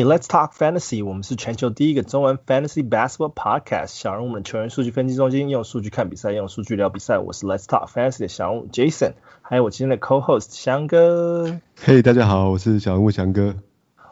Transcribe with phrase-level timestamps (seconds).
[0.00, 1.04] Hey, let's talk fantasy.
[1.04, 3.88] 我们是全球第一个中文 fantasy basketball podcast。
[3.88, 7.18] 小人物们的球员数据分析中心，用数据看比赛，用数据聊比赛。
[7.18, 11.60] 我是 Let's Talk Fantasy 的小人物 Jason，还有我今天的 co-host 翔哥。
[11.84, 13.56] Hey，大家好，我是小人物翔哥。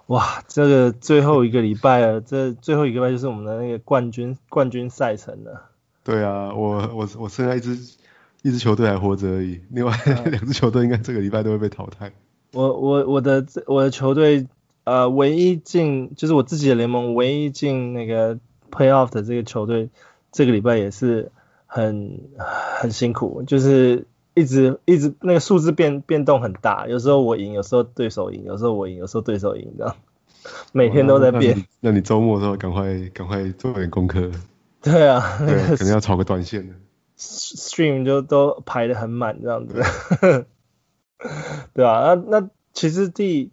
[0.08, 5.70] 哇，这个最后一个礼拜了，这最后一个礼拜就是我们的那个冠军冠军赛程了。
[6.04, 7.78] 对啊，我我我剩下一支
[8.42, 9.96] 一支球队还活着而已，另外
[10.30, 12.12] 两支球队应该这个礼拜都会被淘汰。
[12.52, 14.46] 我我我的我的球队。
[14.88, 18.38] 呃，唯一进就是我自己的联盟，唯一进那个
[18.70, 19.90] playoff 的这个球队，
[20.32, 21.30] 这个礼拜也是
[21.66, 29.94] 很很辛苦，就是一直一直那个数字变变动很大，有时候我赢，有时候对手赢，有时候我赢，有时候对手赢，这样
[30.72, 31.58] 每天都在变。
[31.58, 34.30] 哦、那，你周末的时候赶快赶快做点功课。
[34.80, 36.74] 对啊，对，那个、可能要炒个短线的。
[37.18, 39.84] Stream 就都排的很满这样子。
[41.74, 43.50] 对啊，那那其实第。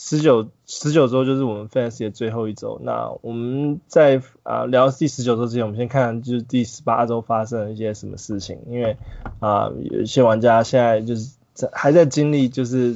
[0.00, 2.78] 十九十九周就是我们 Fantasy 的最后一周。
[2.84, 8.60] 那我们在啊、呃、聊第十九周之前，我们先看看就是第十八周发生了一些什么事情。
[8.66, 8.92] 因为
[9.40, 12.94] 啊、呃，有一些玩家现在就是在还在经历就是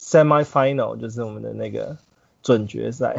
[0.00, 1.96] Semi Final，就是我们的那个
[2.40, 3.16] 准决赛。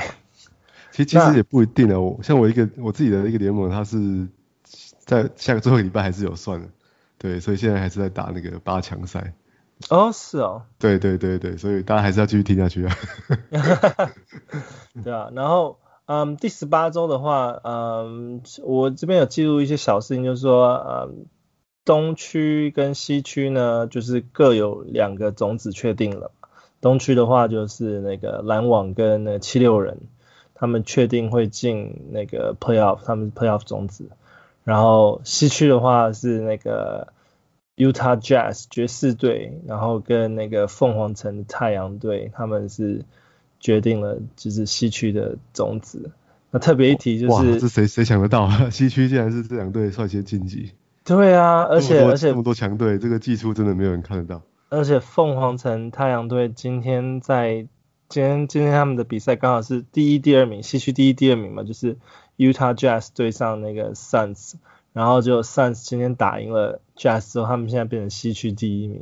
[0.94, 2.00] 其实其实也不一定啊。
[2.00, 4.28] 我像我一个我自己的一个联盟，它是
[4.98, 6.70] 在下个最后一个礼拜还是有算的。
[7.18, 9.34] 对，所以现在还是在打那个八强赛。
[9.90, 12.96] 哦，是哦，对对对对，所以大家还是要继续听下去啊。
[15.04, 21.28] 对啊，然后嗯，第十八周的话，嗯，我这边有记录一些小事情，就是说，嗯，
[21.86, 26.32] 东区跟西区呢，就是各有两个种子确定了。
[26.82, 30.00] 东区的话就是那个篮网跟那七六人，
[30.56, 34.10] 他们确定会进那个 playoff，他们是 playoff 种子。
[34.64, 37.14] 然后西区的话是那个。
[37.78, 43.06] Utah Jazz 爵士队，然后跟那个凤凰城太阳队，他们是
[43.60, 46.12] 决定了就是西区的种子。
[46.50, 48.70] 那特别一提就是，哇，这谁谁想得到啊？
[48.72, 50.72] 西区竟然是这两队率先晋级。
[51.06, 54.42] 对啊，而且而且这么多强队，这个技术真的没有人看得到。
[54.70, 57.68] 而且凤凰城太阳队今天在
[58.10, 61.98] 今天今天他们的比赛刚好是第一、第二名，西区第一、第二名嘛，就是
[62.38, 64.56] Utah Jazz 对上那个 Suns。
[64.94, 69.02] 然后就 Suns 今天打赢了 Jazz 之后，他们现在变成西区第一名。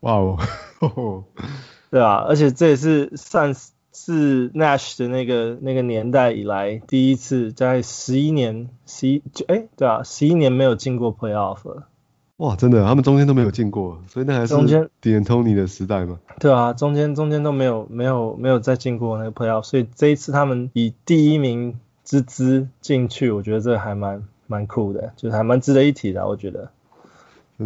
[0.00, 1.24] 哇哦，
[1.90, 11.88] 对啊，而且这也是 Suns 是 Nash 的那个那个年代以来第一次在十一年十一哎对啊十一年没有进过 Playoff 了。
[12.36, 16.20] 哇，真的，他们中间都没有进过，所以那还是中间 d a n t o n y 的时代嘛。
[16.38, 24.22] 对啊，中间中间都没有没有没有再进过那个 Playoff，所以这一次他们以第一名之姿进去，我觉得这还蛮。
[24.46, 26.72] 蛮酷的，就是还蛮值得一提的，我觉得。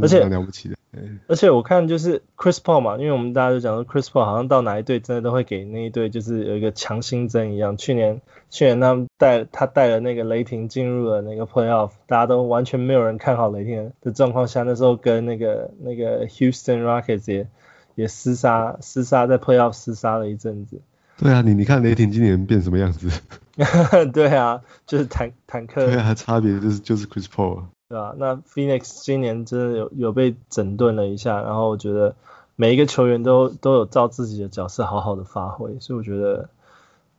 [0.00, 0.76] 而且了不起的。
[1.26, 7.76] 而且我看就是 Chris Paul 嘛，因为我们大家都讲说 Chris Paul 好像到哪一队真的都会给那一队就是有一个强心针一样。
[7.76, 17.48] 去年去年他们带他带了那个雷霆进入了那个 Playoff，大家都完全没有人看好雷霆的状况下，那时候跟那个那个 Houston Rockets 也
[17.96, 20.80] 也厮杀厮杀在 Playoff 厮杀了一阵子。
[21.16, 23.08] 对啊，你你看雷霆今年变什么样子？
[24.12, 25.86] 对啊，就是坦坦克。
[25.86, 27.64] 对啊，差别就是就是 Chris Paul。
[27.88, 32.16] 对啊，那 Phoenix 今年真的有有被整顿了一下，然后我觉得
[32.56, 36.48] 每一个球员都都有照自己的角色好好的发挥，所以我觉得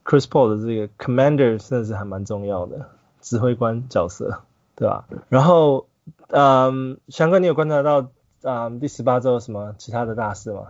[0.03, 2.89] Chris Paul 的这个 Commander 真的是还蛮重要的
[3.21, 4.41] 指挥官角色，
[4.75, 5.05] 对吧？
[5.29, 5.87] 然后，
[6.27, 8.01] 嗯，翔哥，你有观察到
[8.41, 10.63] 啊、嗯、第十八周有什么其他的大事吗？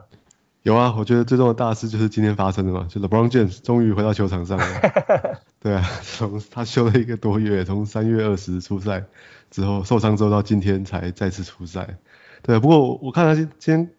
[0.63, 4.65] 有啊，我觉得最重要的大事就是今天发生的嘛，就 LeBron James 终于回到球场上了。
[5.61, 9.05] 对啊，从他休了一个多月，从三月二十出赛
[9.51, 11.97] 之后受伤之后到今天才再次出赛。
[12.41, 13.89] 对啊，不过我看他今天，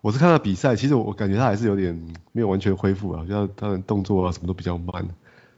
[0.00, 1.94] 我是看他比赛，其实我感觉他还是有点
[2.32, 5.08] 没有完全恢复啊，好像他的动作啊什么都比较慢。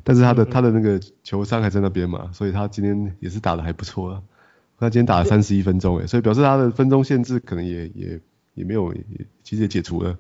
[0.03, 4.23] 但是他的他的那个球商还在那边嘛，所以他今天也是打的还不错啊。
[4.79, 8.21] 他今天打了三十一分钟诶，所以表示他的分钟限制可能也也
[8.55, 9.05] 也没有，也
[9.43, 10.17] 其实也解除了。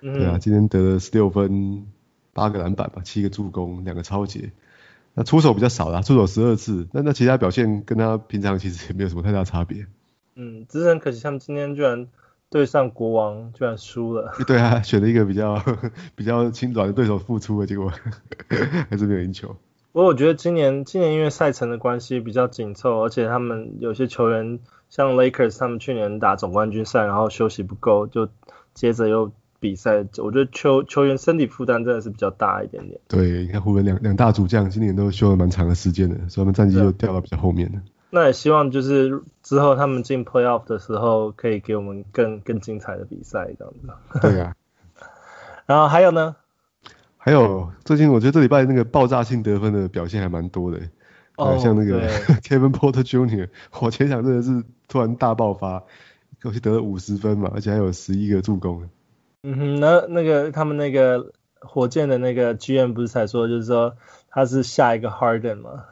[0.00, 1.86] 对啊，今天得了十六分，
[2.32, 4.50] 八个篮板吧，七个助攻，两个超截。
[5.18, 6.86] 那出手比较少啦，出手十二次。
[6.92, 9.84] 那那其他表现跟他平常其实也没有什么太大差别。
[10.36, 12.06] 嗯，只是很可惜，他们今天居然
[12.48, 14.32] 对上国王，居然输了。
[14.46, 15.60] 对啊，选了一个比较
[16.14, 17.92] 比较轻软的对手复出了，结果
[18.88, 19.48] 还是没有赢球。
[19.90, 28.28] 不过我觉得今年今年因为赛程的关系比较紧凑，而且他们有些球员像 Lakers，他们去年打总冠军赛，然后休息不够，就
[28.72, 29.32] 接着又。
[29.60, 33.00] 比赛，我觉得球球员身体负担真的是比较大一点点。
[33.08, 37.80] 对，你看湖人两两大主将今年都休了蛮长的时间的，所以他们战绩就掉到比较后面了。
[38.10, 44.20] 那也希望就是之后他们进 Playoff 的时候，可以给我们更更精彩的比赛这样子。
[44.20, 44.54] 对啊。
[45.66, 46.36] 然后还有呢？
[47.18, 50.80] 还有最近我觉得这礼拜那个爆炸性得分的表现还蛮多的，
[51.36, 52.08] 哦，像那个
[52.40, 53.48] Kevin Porter Jr.，
[53.80, 55.82] 我前场真的是突然大爆发，
[56.42, 58.88] 过去得了五十分嘛，而且还有十一个助攻。
[59.48, 63.94] 嗯哼，那那个他们那个火箭的那个 GM 不是才说，就是说
[64.30, 65.84] 他是下一个 Harden 嘛？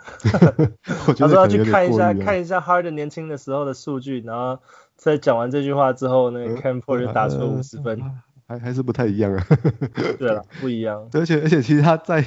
[1.18, 4.58] 他说要去看一下看一下 Harden 年轻的时候的数据，然后
[4.96, 8.00] 在讲完这句话之后，那个 Porter 就打出了五十分。
[8.48, 9.44] 还还是不太一样啊，
[10.20, 11.08] 对了，不一样。
[11.14, 12.24] 而且而且，其实他在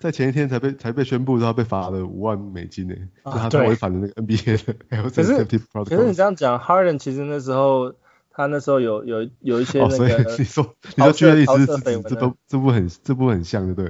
[0.00, 2.94] 在前一天才被才被宣布说他被罚了五万美金呢，
[3.24, 4.74] 就他违反了那个 NBA 的。
[5.10, 5.44] 可是
[5.84, 7.94] 可是你这样讲，Harden 其实那时候
[8.30, 11.66] 他那时候有有有一些那个，你说你说确实是
[12.02, 13.82] 这都这不很这不很像对不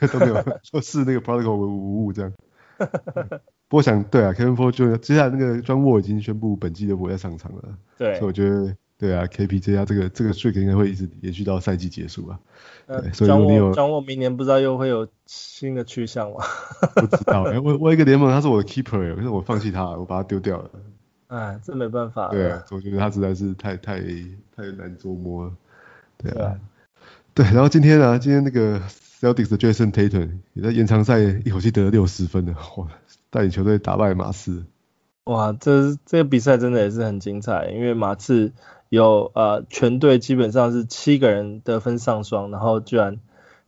[0.00, 0.08] 对？
[0.12, 2.32] 都没有 说是那个 protocol 无误这样。
[3.68, 7.62] 不过想对啊，Kevin Porter 接下来那个 John Wall 已经宣布本季都不会再上场了，
[7.98, 8.76] 对，所以我觉得。
[8.98, 12.40] 对啊，KPJ 啊，这个这个 streak 应该会一直延续到赛季结束啊。
[12.86, 16.36] 对，所以如果你有张沃明年不知道又会有新的去向吗？
[16.96, 20.70] 不知道，哎，我我一个联盟他是我的 keeper，可是我放弃他了，我把他丢掉了。
[21.28, 22.28] 哎，这没办法。
[22.28, 24.00] 对啊，我觉得他实在是太太
[24.56, 25.52] 太难捉摸了。
[26.18, 26.58] 对啊。
[27.34, 28.80] 对，然后今天呢、啊，今天那个
[29.20, 32.88] Celtics 的 Jason Tatum 也在延长赛一口气得了六十分的，哇，
[33.30, 34.64] 带领球队打败马刺。
[35.24, 38.52] 哇，这这个比赛真的也是很精彩，因为马刺。
[38.88, 43.18] 有呃，全队基本上是七个人得分上双，然后居然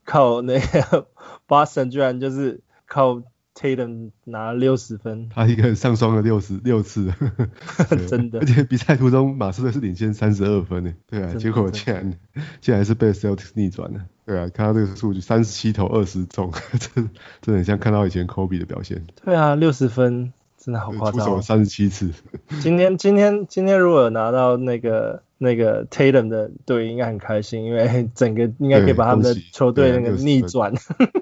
[0.05, 1.09] 靠那个
[1.49, 3.21] Boston 居然就是靠
[3.59, 7.13] Tatum 拿六十分，他一个人上双了六十六次，
[8.09, 8.39] 真的。
[8.39, 12.15] 而且比赛途中马刺队是领先三十二分呢，对啊，结果竟然
[12.61, 17.11] 竟然是被 Celtics 逆转了，对啊，看到这个数据三十七投二十中， 真
[17.41, 19.05] 真的很像看到以前 Kobe 的表现。
[19.25, 20.33] 对啊，六十分。
[20.61, 22.11] 真的好夸张，出手三十七次。
[22.61, 30.75] 今天今天今天如果拿到那个那个 Tatum 的队，应该很开心，因为整个应该可以把他们的球队那个逆转。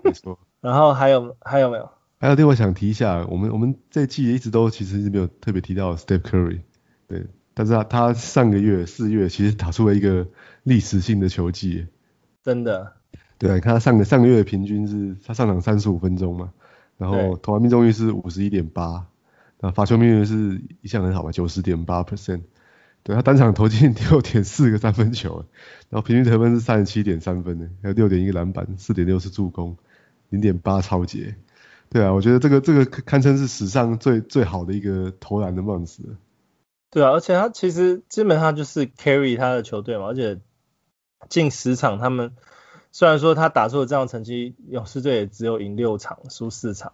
[0.03, 0.39] 没错。
[0.63, 1.87] 然后还有还有没有？
[2.19, 6.61] 还有另外想提一下，我们我们这季一直都其实是没有特别提到 Steph Curry，
[7.07, 10.27] 对，但是他他上个月四月其实打出了一个
[10.63, 11.87] 历史性的球季。
[12.43, 12.95] 真的。
[13.39, 16.53] 对，看他上个上个月的平均是他上场三十五分钟嘛，
[16.97, 19.07] 然后投篮命中率是五十一点八。
[19.61, 22.41] 那罚球命中率是一向很好嘛，九十点八 percent，
[23.03, 25.45] 对他单场投进六点四个三分球，
[25.91, 29.77] 然后平均得分是三十七点三分呢，还有六点一个篮板，四点六次助攻，
[30.31, 31.35] 零点八超截，
[31.89, 35.99] 对啊，我觉得这个这个堪称是史上最最好的一个投篮的 month。
[36.91, 40.41] 对啊，而且他其实基本上就是 carry 他的球队嘛，而且
[41.29, 42.33] 近十场他们
[42.93, 46.93] 虽然说他打出了这样的成绩，勇士队也只有赢六场，输四场。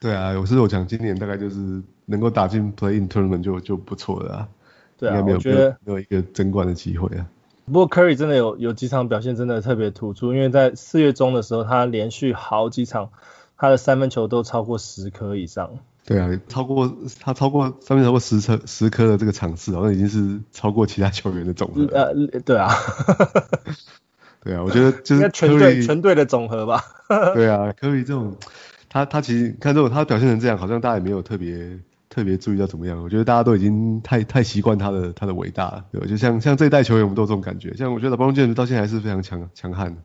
[0.00, 4.48] 对啊，有时候我讲今年大概就是能够打进 Play-in Tournament 就就不错了啊。
[4.96, 7.26] 对啊，我觉得没有一个争冠的机会啊。
[7.66, 13.10] 不过 Curry 真的有有几场表现真的特别突出，因为在四月中的时候，他连续好几场
[13.58, 15.70] 他的三分球都超过十颗以上。
[16.06, 21.84] 对啊，超过他超过三分超过十颗十颗的这个场次，好像已经是超过其他球员的总和。
[21.92, 22.14] 呃，
[22.46, 22.70] 对啊。
[24.42, 26.82] 对啊，我觉得就是全队全队的总和吧。
[27.34, 28.36] 对啊，Curry 这种。
[28.90, 33.02] 他他其实看这种他表现成这样，好像大家也没有特别特别注意到怎么样。
[33.02, 36.06] 我觉得大家都已经太太习惯他的他的伟大了，对吧？
[36.06, 37.74] 就像像这一代球员，我们都有这种感觉。
[37.74, 40.00] 像我觉得 LeBron James 到现在还是非常强强悍的，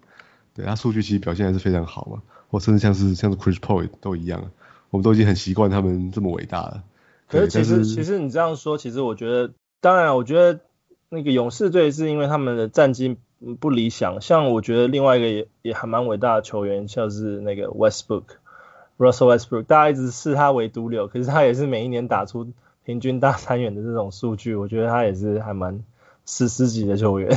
[0.53, 2.22] 对他数据其实表现还是非常好嘛。
[2.50, 4.51] 或甚至像是像是 Chris Paul 都一样，
[4.91, 6.83] 我们都已经很习惯他们这么伟大了。
[7.27, 10.60] 可是其实其实你这样说，其实我觉得，当然我觉得
[11.10, 13.17] 那个勇士队是因为他们的战绩
[13.60, 14.22] 不理想。
[14.22, 18.24] 像我觉得另外一个也也还蛮伟大的球员，像是那个 Westbrook。
[19.00, 22.53] Russell Westbrook，大家一直视他为毒瘤，可是他也是每一年打出
[22.86, 25.83] 平均大三元的这种数据，我觉得他也是还蛮
[26.27, 27.36] 史诗级的球员。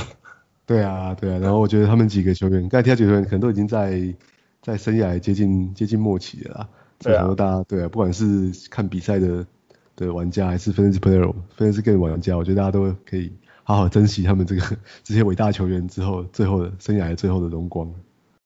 [0.67, 4.15] 对啊，对啊，然后我觉得他们几个球员，刚才提到几个球员可能都已经在
[4.61, 6.69] 在生涯接近接近末期了啦。
[6.99, 7.33] 对啊。
[7.37, 9.47] 大家对啊，不管是看比赛的
[9.95, 13.33] 的玩家，还是 Fantasy Player、Fantasy Game 玩家，我觉得大家都可以
[13.63, 14.63] 好好珍惜他们这个
[15.05, 17.91] 这些伟大球员之后最后的生涯最后的荣光。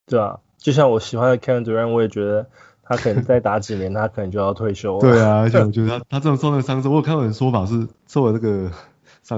[0.07, 2.47] 对啊，就像我喜欢的 Kevin Durant，我也觉得。
[2.83, 5.01] 他可能再打几年，他可能就要退休了。
[5.01, 8.69] 对啊，而且我觉得他 他这种受了伤之后，我有看到人说法是受了这个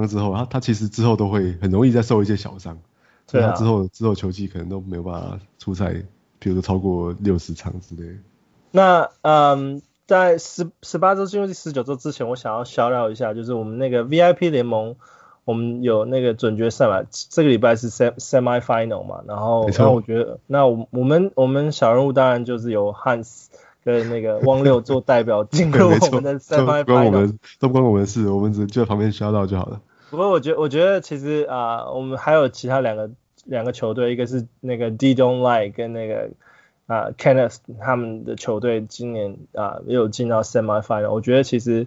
[0.00, 2.78] 伤之后，他他其实之后都会很容易再受一些小伤。
[3.26, 3.52] 所以他。
[3.52, 5.94] 之后之后球季可能都没有办法出赛，
[6.38, 8.14] 比如说超过六十场之类的。
[8.70, 14.96] 那嗯，在十十八周进入第十九周之前，我想要 shout out 一下，就是我们那个 VIP 联盟。
[15.44, 23.46] 我们有那个准决赛嘛，这个礼拜是 semi final 嘛，然后那我觉得，那我我们我们小人物当然就是有 Hans
[23.84, 26.84] 跟那个汪六做代表 进入我们的 semi final。
[26.84, 29.80] 不关我们，都不关我们的事，我们只就在旁边 shout out 就好了。
[30.10, 33.10] 不过我觉得，我觉得其实啊、呃，我们还有其他两个
[33.44, 36.30] 两个球队，一个是那个 D Don't Like 跟那个
[36.86, 41.10] 啊、呃、Kenneth 他们的球队，今年啊也、呃、有进到 Semi Final。
[41.12, 41.86] 我觉得其实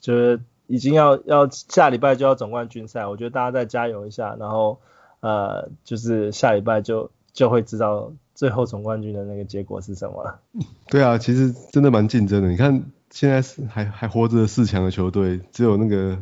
[0.00, 4.78] 就是已经要要下礼拜就要总冠军赛，我觉得大家再加油一下，然后
[5.20, 10.40] 呃就是下礼拜就就会知道最后总冠军的那个结果是什么了。
[10.90, 12.50] 对啊，其实真的蛮竞争的。
[12.50, 16.18] 你看现在是还还活着的四强的球队，只有那个。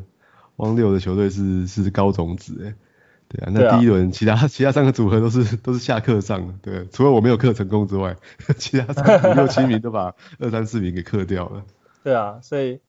[0.56, 2.74] 汪六的球队是是高种子哎，
[3.28, 8.14] 对啊，那第一轮、啊、其他其他三个组合都是都是下课上的，对，除了我没有课成功之外，
[8.58, 11.64] 其他三五六七名都把二三四名给课掉了。
[12.04, 12.80] 对啊，所以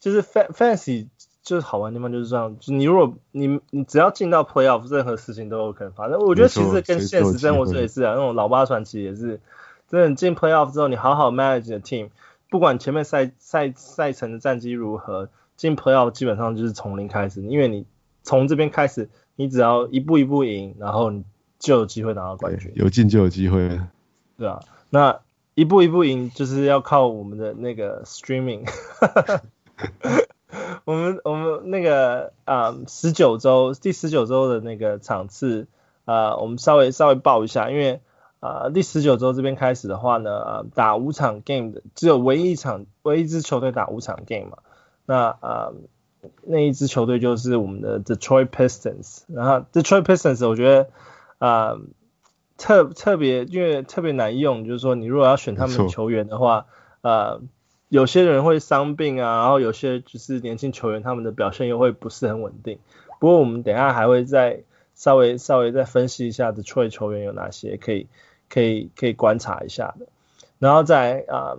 [0.00, 1.08] 就是 fantasy
[1.44, 6.18] 就是好玩的地方就是这样，就你如果你你只要进到 playoff，任何事情都有可能发生。
[6.18, 9.40] 我觉得其实跟现实生活中也是啊，那种老八传奇也是，
[9.88, 12.08] 真的进 playoff 之后，你好好 manage 的 team，
[12.50, 15.28] 不管前面赛赛赛程的战绩如何。
[15.56, 17.86] 进 playoff 基本上就是从零开始，因为你
[18.24, 21.22] 从这边开始，你只要一步一步赢，然后你
[21.60, 22.72] 就有机会拿到冠军。
[22.74, 23.80] 有进就有机会。
[24.36, 24.58] 对啊，
[24.90, 25.20] 那
[25.54, 28.68] 一步一步赢就是要靠我们的那个 streaming。
[30.84, 35.66] 我们我们那个啊十九周第十九周的那个场次
[36.04, 38.00] 啊、呃，我们稍微稍微报一下，因为
[38.40, 44.58] 啊、呃、第十九周这边开始的话呢，呃、打五场 game 的只有唯一一场唯一一支球队打五场 game 嘛。
[45.06, 45.74] 那啊、呃，
[46.42, 49.22] 那一支球队就是我们的 Detroit Pistons。
[49.28, 50.88] 然后 Detroit Pistons，我觉得
[51.38, 51.80] 啊、呃，
[52.56, 56.66] 特特别因为特别难用，就是说你如果要选他们的球员的话，
[57.00, 57.40] 呃，
[57.88, 62.78] 有些人会伤病啊，然后有些就是年轻球员他们的表现又会不是很稳定。
[63.20, 64.62] 不过我们等下还会再
[64.94, 68.08] 稍微稍微再分析一下 Detroit 球员有哪些可以
[68.48, 70.06] 可以可以观察一下的。
[70.58, 71.56] 然后在啊、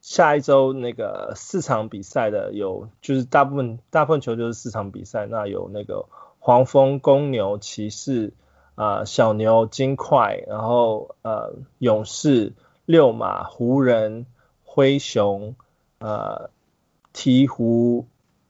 [0.00, 6.06] 下一周那个四场比赛的有，就是大部分大部分球就是四场比赛，那有那个
[6.38, 8.32] 黄蜂、公牛、骑士
[8.74, 12.52] 啊、小牛、金块，然后呃勇士、
[12.84, 14.26] 六马、湖人、
[14.72, 15.54] 灰熊、
[15.98, 16.48] 呃
[17.12, 18.04] 鹈鹕、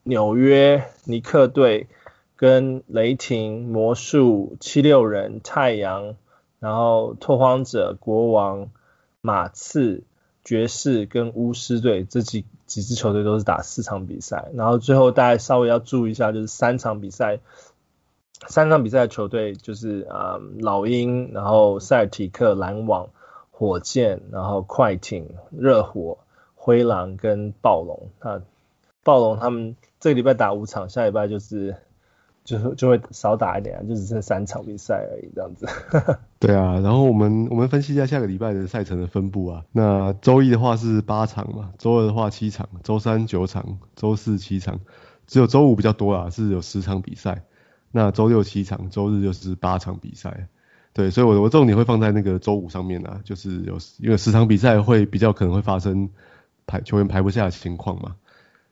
[0.04, 1.88] 纽约尼克队
[2.36, 6.14] 跟雷霆、魔术、七六人、太阳，
[6.60, 8.70] 然后拓荒者、国王。
[9.24, 10.02] 马刺、
[10.44, 17.38] 爵士跟巫师队这几几支球队都是打四场比赛，然后最后大家稍微要注意一下，就是三场比赛，
[18.48, 23.10] 三场比赛的球队就是啊、老鹰，然后塞尔提克、篮网、
[23.62, 26.18] 火箭，然后快艇、热火、
[26.54, 28.10] 灰狼跟暴龙。
[28.20, 28.42] 那
[29.02, 31.76] 暴龙他们这个礼拜打五场，下礼拜就是。
[32.44, 35.64] 就是就会少打一点，就只剩三场比赛而已，这样子。
[36.40, 39.64] 对啊，然后我们我们分析一下下个礼拜的赛程的分布啊。
[39.70, 44.80] 那周一的话是八场嘛，周二的话七场，周三九场，周四七场，
[45.28, 47.44] 只有周五比较多啊，是有十场比赛。
[47.92, 50.48] 那周六七场，周日就是八场比赛。
[50.94, 56.10] 对，所以我我重点会放在那个周五上面啊，就是有因为十场比赛会比较可能会发生
[56.66, 58.16] 排球员排不下的情况嘛。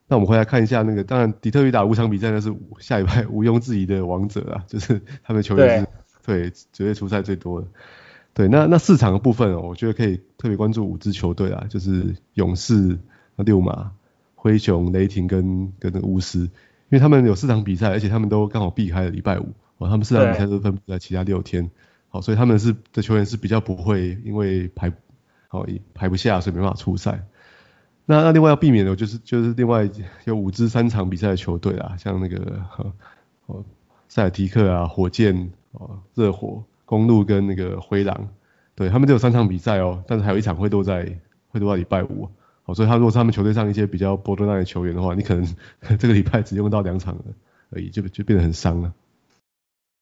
[0.07, 5.87] 那我们回来看一下那个，当然底特律打五场比赛那是下礼拜毋庸置疑的王者啊，就是 他们球员是
[6.27, 7.69] 对绝对出赛最多的。
[8.35, 12.99] 对，那那四场的部分哦，我觉得可以特别关注五支球队啊，就是勇士、
[13.37, 13.93] 六马、
[14.35, 16.50] 灰熊、雷霆跟跟那个巫师，因
[16.91, 21.71] 为他们有四场比赛，而且他们都刚好避开了礼拜五，哦，他们四场比赛都分布在其他六天，
[22.11, 24.93] 好，所以他们是的球员是比较不会因为排
[25.49, 27.25] 好排不下，所以没办法出赛。
[28.07, 29.88] 那那另外要避免的，就是就是另外
[30.25, 32.61] 有五支三场比赛的球队啊，像那个
[33.47, 33.64] 哦
[34.09, 38.29] 塞尔提克啊、火箭哦、热火、公鹿跟那个灰狼，
[38.75, 41.17] 对他们只有三场比赛哦，但是还有一场会落在
[41.50, 42.29] 会落在礼拜五，
[42.64, 45.57] 哦，所以他如果是他们球队上一些比较 borderline 的球员的话，你可能
[45.97, 47.17] 这个礼拜只用到两场
[47.71, 48.93] 而已，就就变得很伤了。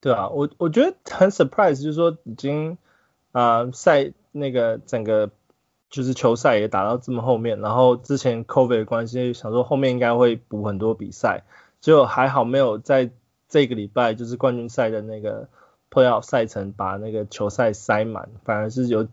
[0.00, 2.78] 对啊，我我觉得很 surprise，就是说已经
[3.32, 5.30] 啊赛那个整个。
[5.90, 11.44] 就是球赛也打到这么后面，然后之前 COVID 的关系，想说后面应该会补很多比赛，
[11.80, 13.08] 结果还好没有在
[13.48, 15.48] 这个礼拜就是冠军赛的那个
[15.90, 19.08] Playoff 赛程把那个球赛塞满，反而是有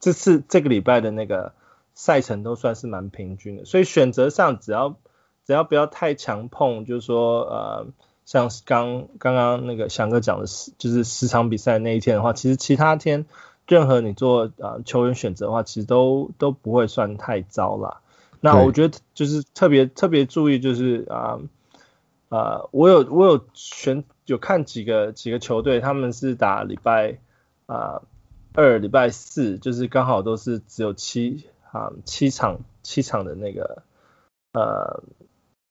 [0.00, 1.52] 这次这个礼拜的那个
[1.92, 4.96] 赛程都算是蛮平均的，所以选择上只要
[5.44, 7.86] 只要不要太强碰，就是说呃
[8.24, 13.26] 像刚刚刚那个翔哥讲的十就是十场比赛那一天的话，其实其他天。
[13.66, 18.02] 任何你做啊、呃、球员选择的话，其实都都不会算太糟啦。
[18.42, 21.40] 那我觉得就是特别特别注意，就是啊啊、
[22.28, 27.16] 呃呃，我有我有选有看几个几个球队，他们是打礼拜
[27.64, 28.02] 啊、
[28.52, 33.82] 呃、二、礼拜四，就是刚好都是只有七啊、呃、七场七场的那个
[34.52, 35.02] 呃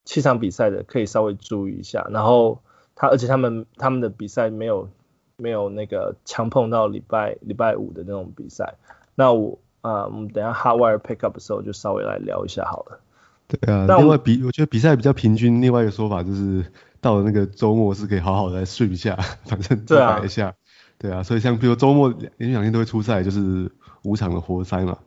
[0.06, 2.08] 七场比赛的，可以稍微注意一下。
[2.12, 2.62] 然后
[2.96, 4.90] 他而且他们他们的比赛没有。
[5.36, 8.76] 没有那个强碰到礼拜礼拜五的那种比赛。
[9.16, 13.00] 那我啊，我们等下 Hotwire pick up 的时候就稍微来聊一下好了。
[13.48, 16.64] 对啊，另外比我觉得比赛比较平均，另外一个说法就是
[17.02, 20.54] 到了那个周末是可以好好的来睡一下， 反正再摆一下。
[21.00, 23.70] 对啊，所以像比如周末连续两天都会出赛，就是
[24.04, 25.00] 五场的活塞嘛。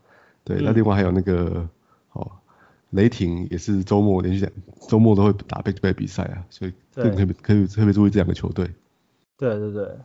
[0.43, 1.69] 对，那另外还有那个哦，
[2.91, 4.53] 雷霆也是周末连续两
[4.89, 8.71] 周末都会打 back to back 比赛啊，所以可以可以特别注意这两个球队。
[9.37, 9.99] 对对对。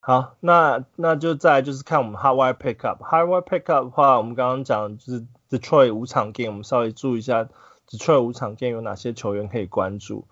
[0.00, 2.98] 好，那那就再就是看我们 Hotwire Pickup。
[2.98, 7.48] Hotwire Pickup 的话，我们刚刚讲就是 Detroit 五场 game，我们稍微注意一下
[7.88, 10.26] Detroit 五场 game 有哪些球员可以关注。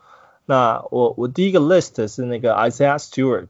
[0.46, 3.48] 那我我第一个 list 是那个 Isaiah Stewart。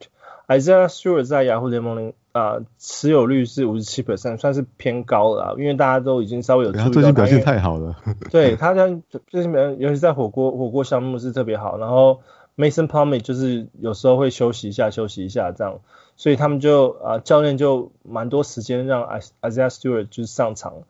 [0.49, 6.91] Isaiah Stewart 在雅虎联盟里啊持有率是五十七 percent，算是偏高了啊，因为大家都已经稍微有注意到他。
[6.91, 7.97] 最近表现太好了。
[8.31, 11.79] 对，他像最近表现，尤其在火锅火锅项目是特别好。
[11.79, 12.21] 然后
[12.57, 15.81] Mason Plumlee 就是有时候会休息一下，休息一下这样。
[16.17, 19.03] 所以他们就啊、呃，教练就蛮多时间让
[19.41, 20.83] Isaiah Stewart 就是上场。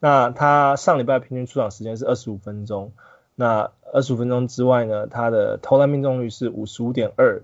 [0.00, 2.92] 那他上礼拜平均出场时间是二十五分钟。
[3.34, 7.42] 那二十五分钟之外呢，他的投篮命中率是五十五点二，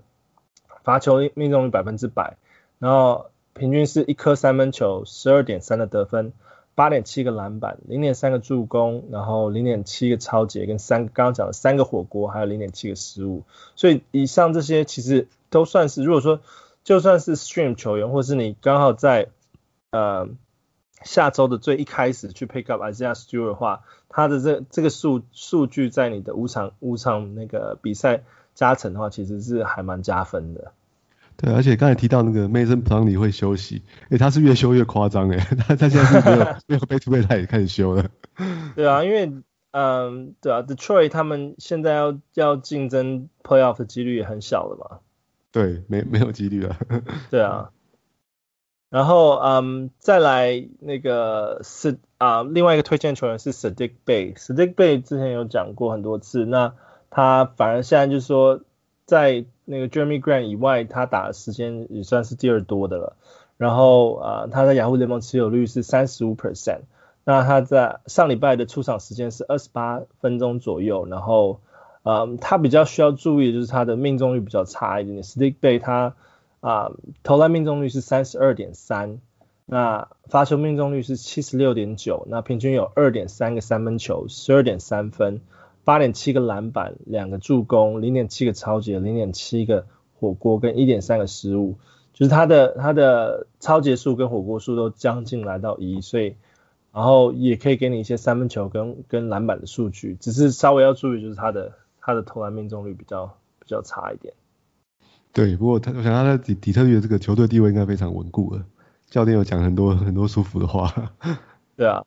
[0.83, 2.37] 罚球命中率百分之百。
[2.77, 6.31] 然后平均是一颗三分球，十二点三的得分，
[6.75, 13.43] 八点七个篮板，零点三个助攻，然后零点七个抄截，跟三刚刚讲的三个火锅，还有零点七个失误。
[13.75, 16.39] 所以以上这些其实都算是，如果说
[16.83, 19.27] 就算是 stream 球员，或是你刚好在
[19.91, 20.29] 呃
[21.03, 28.23] 下周的最一开始去 pick up Isaiah Stewart 的话，他的这这个数数据在你的五场五场那个比赛
[28.55, 30.71] 加成的话，其实是还蛮加分的。
[31.41, 38.09] 对，而且刚才提到那个 Mason Plumlee 会休息，诶，他是越修越夸张诶，他他现在是没有没有 back to back 他也开始休了。
[38.75, 44.99] 对啊，因为嗯、呃，对啊，Detroit 他们现在要要竞争 playoff 的几率也很小了嘛。
[45.53, 46.75] 对，没没有几率了。
[47.31, 47.69] 对啊，
[48.89, 54.35] 然后嗯，再来那个是啊，另外一个推荐球员是 Bey。
[54.35, 56.73] Saddiq Bay 之前有讲过很多次，那
[57.09, 58.59] 他反而现在就是说，
[59.05, 63.15] 在那个 Jeremy Grant 以外，他打的时间也算是第二多的了。
[63.57, 66.81] 然后啊，他在雅虎联盟持有率是三十五 percent。
[67.23, 71.59] 那他在上礼拜的出场时间是二十八分钟左右，然后。
[72.03, 75.23] 嗯，他比较需要注意的就是他的命中率比较差一点点。
[75.23, 76.15] Stick Bay 他
[76.61, 76.91] 啊，
[77.23, 79.19] 投篮命中率是三十二点三，
[79.65, 85.41] 那罚球命中率是七十六点九，那平均有二点三个三分球，十二点三分，
[85.83, 89.85] 八点七个篮板，两个助攻，零点七个超级，零点七个
[90.19, 91.77] 火锅跟一点三个失误，
[92.13, 96.35] 就是他的他的超级数跟火锅数都将近来到一，所以
[96.93, 101.73] 然后也可以给你一些三分球跟跟篮板的数据，只是稍微要注意就是他的。
[102.01, 104.33] 他的投篮命中率比较比较差一点。
[105.31, 108.65] 对，不过他我想他在底底特律的这个球队地位应该非常稳固了。
[109.11, 110.91] 教练有讲很多很多舒服的话。
[111.77, 112.03] 对啊，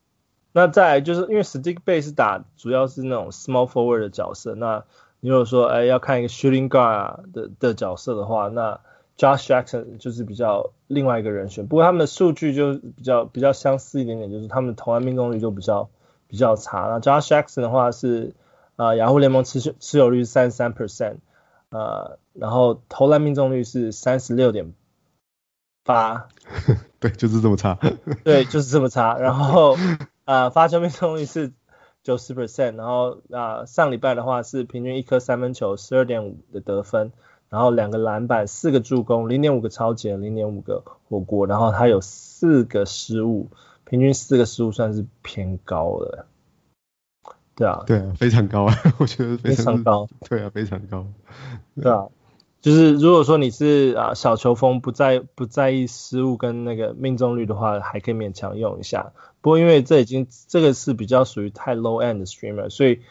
[0.53, 4.55] 那再来就是因为 Bey 是打主要是那种 small forward 的角色。
[4.55, 4.85] 那
[5.19, 8.79] 你如果说哎要看一个 shooting guard 的的角色的话，那
[9.17, 11.67] Josh Jackson 就是比较另外一个人选。
[11.67, 15.89] 不过他们的数据就比较比较相似一点点，就是他们的投篮命中率就比较
[16.27, 16.87] 比较差。
[16.87, 18.33] 那 Josh Jackson 的话是。
[18.75, 21.17] 啊，雅虎联盟持持有率是三十三 percent，
[21.69, 24.73] 呃，然后投篮命中率是三十六点
[25.83, 26.27] 八，
[26.99, 27.77] 对，就是这么差，
[28.23, 29.15] 对，就是这么差。
[29.19, 29.77] 然后
[30.25, 31.51] 啊，罚球命中率是
[32.03, 37.11] 九十 percent，然后啊，上礼拜的话是平均一颗三分球，十二点五的得分，
[37.49, 43.49] 然后两个篮板，四个助攻，零点五个超截，零点五个火锅，然后他有四个失误，
[43.85, 46.25] 平均四个失误算是偏高的。
[47.55, 50.07] 对啊，对啊，非常高啊， 我觉得非常，非常高。
[50.27, 51.05] 对啊，非常高。
[51.75, 52.07] 对啊，
[52.63, 59.13] 就是如果说你是啊小球风，不在不在意失误跟那个命中率的话，还可以勉强用一下。
[59.41, 63.01] 不过因为这已经这个是比较属于太 low end 的 streamer，所以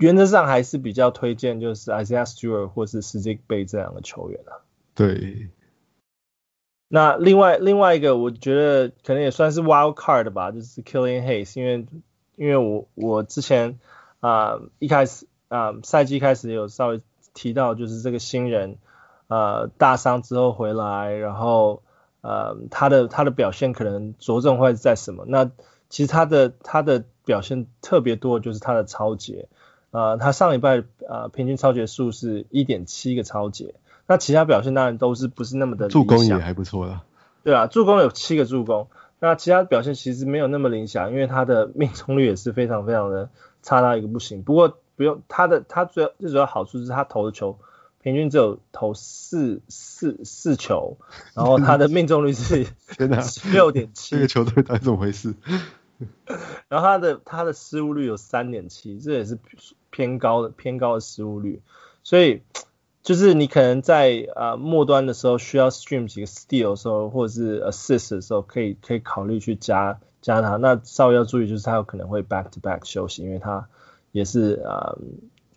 [0.00, 4.58] 原则上还是比较推荐就是 Isaiah Stewart 或是 Saddiq Bey 这样的球员啊。
[4.96, 5.50] 对。
[6.88, 11.86] 那另外另外一个，我觉得可能也算是 wild card 吧，就是 Killian Hayes，因为。
[12.36, 13.78] 因为我我之前
[14.18, 17.00] 啊、呃、一开始啊、呃、赛季开始有稍微
[17.34, 18.78] 提到，就是这个新人
[19.28, 21.82] 呃大伤之后回来，然后
[22.22, 25.24] 呃他的他的表现可能着重会在什么？
[25.26, 25.50] 那
[25.90, 29.48] 其实他的他的表现特别多，就是他的超节
[29.90, 33.74] 啊、呃，他上礼拜啊、呃、平均超节数是一点七个超节，
[34.06, 37.04] 那其他表现当然都是不是那么的助攻也还不错了，
[37.42, 38.88] 对啊，助攻有七个助攻。
[39.20, 43.30] 那其他表现其实没有那么理想，因为他的命中率也是非常非常的
[43.62, 44.42] 差到一个不行。
[44.42, 47.58] 不过不用他的他最最主要好处是他投的球
[48.02, 50.98] 平均只有投四四四球，
[51.34, 52.66] 然后他的命中率是
[53.50, 54.14] 六点七。
[54.14, 55.34] 这个球队到底怎么回事？
[56.68, 59.38] 然后他的他的失误率有三点七，这也是
[59.90, 61.62] 偏高的偏高的失误率，
[62.02, 62.42] 所以
[63.02, 70.56] 就是你可能在啊、呃、末端的时候需要 stream 几个 steal 的时候，或者是 assist 的时候，可以可以考虑去加加他。
[70.56, 73.68] 那稍微要注意就是他有可能会 back to back 休息，因为他
[74.14, 74.98] 也是啊、呃、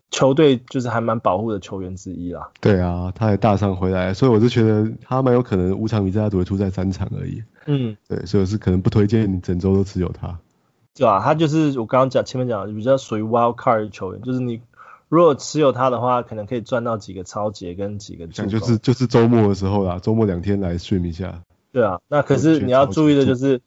[0.09, 2.49] 球队就是还蛮保护的球员之一啦。
[2.59, 7.43] 对啊，他也大伤回来，所以我就觉得他蛮有可能五场比赛他只会出在三场而已。
[7.67, 10.39] 嗯，对，所以是可能不推荐你整周都持有他。
[10.95, 11.19] 对啊？
[11.23, 14.59] 他就是我刚刚讲前面讲的比较属于 wild card 的球员，就是你
[15.09, 18.25] 如果持有他的话，可能可以赚到几个抄截跟几个。
[18.25, 21.43] 讲就是就是周末的时候啦，周末两天来 stream 一下。
[21.71, 23.61] 对啊，那可是你要注意的就是，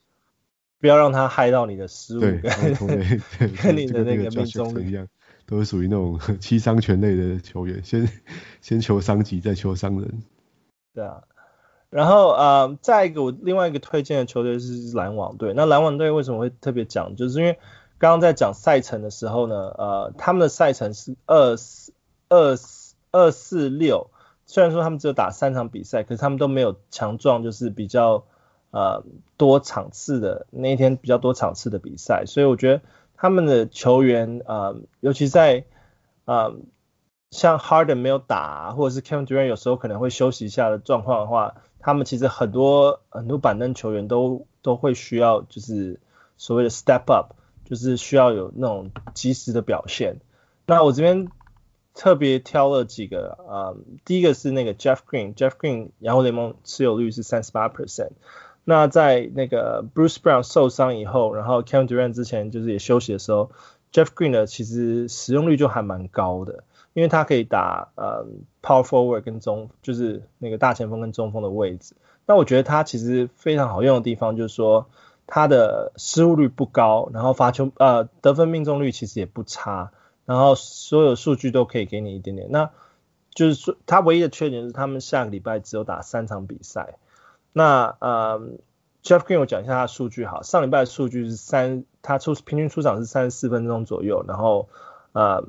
[0.81, 2.41] 不要让他害到你的失误跟
[3.63, 5.07] 跟你的那个命中率一样，
[5.47, 8.09] 都是属于那种 七伤拳类的球员，先
[8.61, 10.23] 先求伤己，再求伤人。
[10.95, 11.23] 对啊。
[11.91, 15.53] 然后呃，再一个我另外一个推荐的球队是篮网队。
[15.57, 17.17] 那篮网队为什么会特别讲？
[17.17, 17.59] 就是因为
[17.99, 21.93] 刚刚在讲赛程的时候呢，呃，他们的赛程是二四
[22.29, 24.11] 二四二四六。
[24.47, 28.25] 虽然说他们只有打三场比赛，可是他们都没有强壮，就是比较
[28.71, 29.05] 呃
[29.37, 32.25] 多场次的那一天比较多场次的比赛。
[32.27, 32.83] 所以我觉得
[33.17, 35.65] 他们的球员呃，尤其在
[36.25, 36.57] 呃
[37.31, 41.55] 像 Harden 没有打，或者是 Kevin Durant 有时候可能会休息一下的状况的话。
[41.83, 45.99] 他们其实很多很多板凳球员都都会需要，就是
[46.37, 47.33] 所谓的 step up，
[47.65, 50.17] 就是需要有那种及时的表现。
[50.67, 51.29] 那我这边
[51.95, 53.73] 特别挑了几个啊、
[54.05, 58.11] 第一个是那个 Jeff Green，Jeff Green 然后联盟持有率是三十八 percent。
[58.65, 63.51] 那在那个 Bruce Brown 受伤以后，然后 Kevin Durant 之前就是也休息的时候
[63.93, 66.65] ，Jeff Green 呢其实使用率就还蛮高的。
[66.93, 68.27] 因为他可以打呃
[68.61, 71.95] power forward 跟中，就是那个大前锋跟中锋的位置。
[72.27, 74.91] 那我觉得他其实非常好用的地方就是说，
[75.29, 79.93] 他的失误率不高，然后罚球呃得分命中率其实也不差，
[80.27, 82.49] 然后所有数据都可以给你一点点。
[82.51, 82.71] 那
[83.33, 86.97] 就是说他唯一的缺点是他们下个礼拜只有打三场比赛。
[87.53, 88.41] 那呃
[89.03, 94.69] Jeff Green 我讲一下他的数据好，上礼拜的数据是三，他出平均出场是三十四分钟左右，然后
[95.13, 95.47] 呃。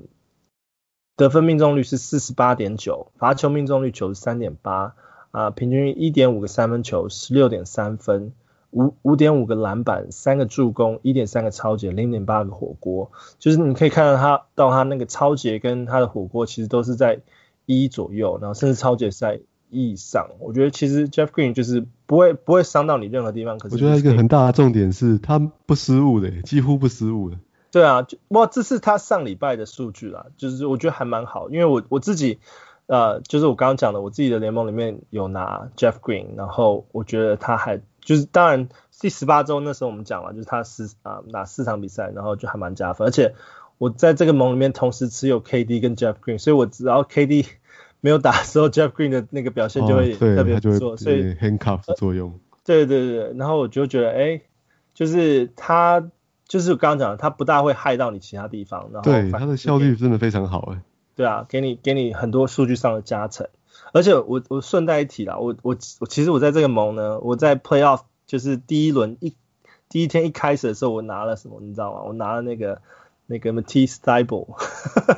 [1.18, 4.96] 得分命中率是四十八点九，罚球命中率九十三点八，
[5.30, 8.34] 啊，平均一点五个三分球，十六点三分，
[8.72, 17.20] 五五点五个篮板，三个助攻，一点三个抄截，零点八个火锅，就是你可以看到他到他那个抄截跟他的火锅其实都是在
[17.68, 20.30] 一左右，然后甚至抄截在以上。
[20.40, 27.38] 我觉得其实 Jeff Green 就是不会不会伤到你任何地方，可是我觉得一个很大的重点是他不失误的，几乎不失误的。
[27.72, 32.40] 对啊，就哇，这是他上礼拜的数据啦，就是我觉得还蛮好，因为我我自己
[32.88, 38.68] 呃，就是我刚刚讲的，我自己的联盟里面有拿 Jeff Green，然后我觉得他还就是当然
[39.00, 43.36] 第十八周那时候我们讲了，就是他四啊拿四场比赛，然后就还蛮加分，而且
[43.78, 47.46] 我在这个盟里面同时持有 KD 跟 Jeff Green，所以我只要 KD
[48.02, 52.38] 没有打的时候，Jeff Green 的那个表现就会特别不错，所以 handcuff 的作用。
[52.66, 54.42] 对对对，然后我就觉得哎，
[54.94, 56.12] 就是他。
[56.48, 60.82] 就是我刚刚讲的，他不大会害到你其他地方，然后对他的效率真的非常好哎。
[61.16, 63.48] 对啊，给你给你很多数据上的加成，
[63.94, 69.34] 而且我我顺带一提啦，我我我其实我在这个盟呢，我在 playoff 就是第一轮一
[69.88, 72.02] 第一天一开始的时候，我拿了什么你知道吗？
[72.04, 72.82] 我拿了那个
[73.32, 74.56] 那个 Matisse Thybulle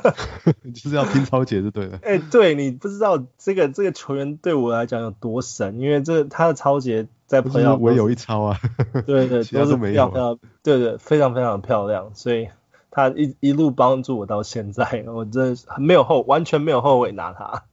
[0.72, 1.98] 就是要拼抄截就对了。
[2.02, 7.06] 哎、欸，对你不知道这个这个球员对我来讲有多神，因为这他的抄截。
[7.26, 8.60] 在朋友唯有一超啊，
[9.06, 12.48] 对 对， 其他都没有，呃，对对，非常非常漂亮，所以
[12.90, 17.64] 他一一路帮助我到现在，我真的没有后，完全没有后悔拿他，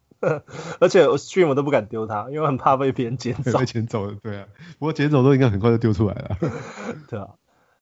[0.79, 3.59] 而且我 stream 我都不敢丢他，因为我很怕被别人捡走。
[3.59, 4.47] 被捡走了，对啊，
[4.79, 6.37] 不过捡走都应该很快就丢出来了。
[7.09, 7.27] 对啊，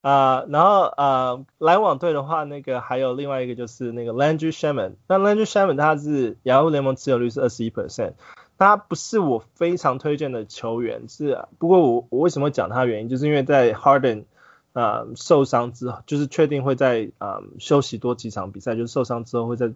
[0.02, 5.74] 啊、然后呃，篮网队的话，那个还有另外一个就是那个 Landry s h a m a n 那 Landry s h a m a
[5.74, 8.14] n 他是雅虎联盟持有率是二十一 percent。
[8.58, 14.26] 他不是我非常推荐的球员，是不过我我为什么讲他原因，就是因为在 Harden
[14.74, 19.72] 啊、受伤之后，就是确定会在啊、休息多几场比赛，就是受伤之后会在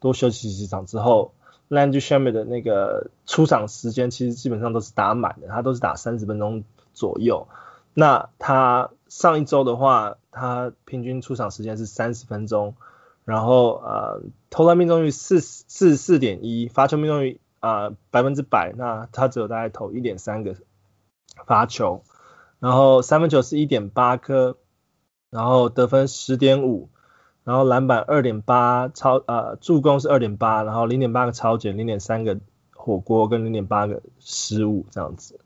[0.00, 1.32] 多休息几场之后
[1.68, 7.46] ，Landry s h a m a n 的那个出场时间其实基本上都是打满的，他都是打三十分钟左右。
[7.96, 12.74] 那他上一周的话，他平均出场时间是三十分钟，
[13.24, 17.40] 然后呃投篮命中率四四十四点一，罚球命中率。
[17.60, 20.54] 啊，百分之百，那他只有大概投一点三个
[21.46, 22.02] 罚球，
[22.58, 24.58] 然后三分球是一点八颗，
[25.30, 26.90] 然后得分十点五，
[27.42, 32.38] 然后篮板二点八超呃助攻是二点八，然后零点八个抄截，零点三个
[32.74, 35.40] 火锅跟零点八个失误这样子。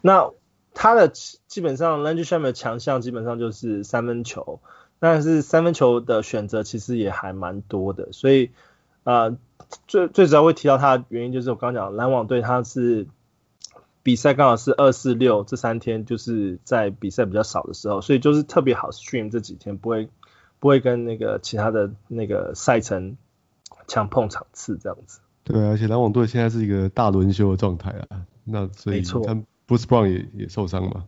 [0.00, 0.30] 那
[0.74, 4.60] 他的基本上 Landry Shamet 的强项基本上就是三分球，
[4.98, 8.50] 但是三分球的选择其实也还蛮多的，所以
[9.04, 9.38] 呃
[9.86, 13.06] 最最主要会提到他的原因就是我刚刚讲篮网队他是
[14.02, 20.10] 比赛刚好是二四六这三天就是在比赛比较少的时候，所以就是特别好 stream 这几天不会。
[20.60, 23.18] 不会跟那个其他的那个赛程
[23.86, 25.20] 抢碰场次这样子。
[25.42, 29.36] 对，而且篮网队现在是一个大轮休的状态啊，那所以他
[29.68, 31.04] Bruce Brown 也也受伤嘛。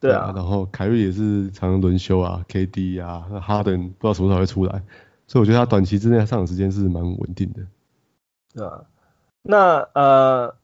[0.00, 0.32] 对啊。
[0.34, 4.82] 然后凯瑞也是常常轮休啊，KD 啊，那哈登不知道什么时候会出来，
[5.26, 7.62] 所以我觉得他短期之内上场时间是蛮稳定的。
[8.54, 8.84] 对啊。
[9.42, 10.54] 那呃。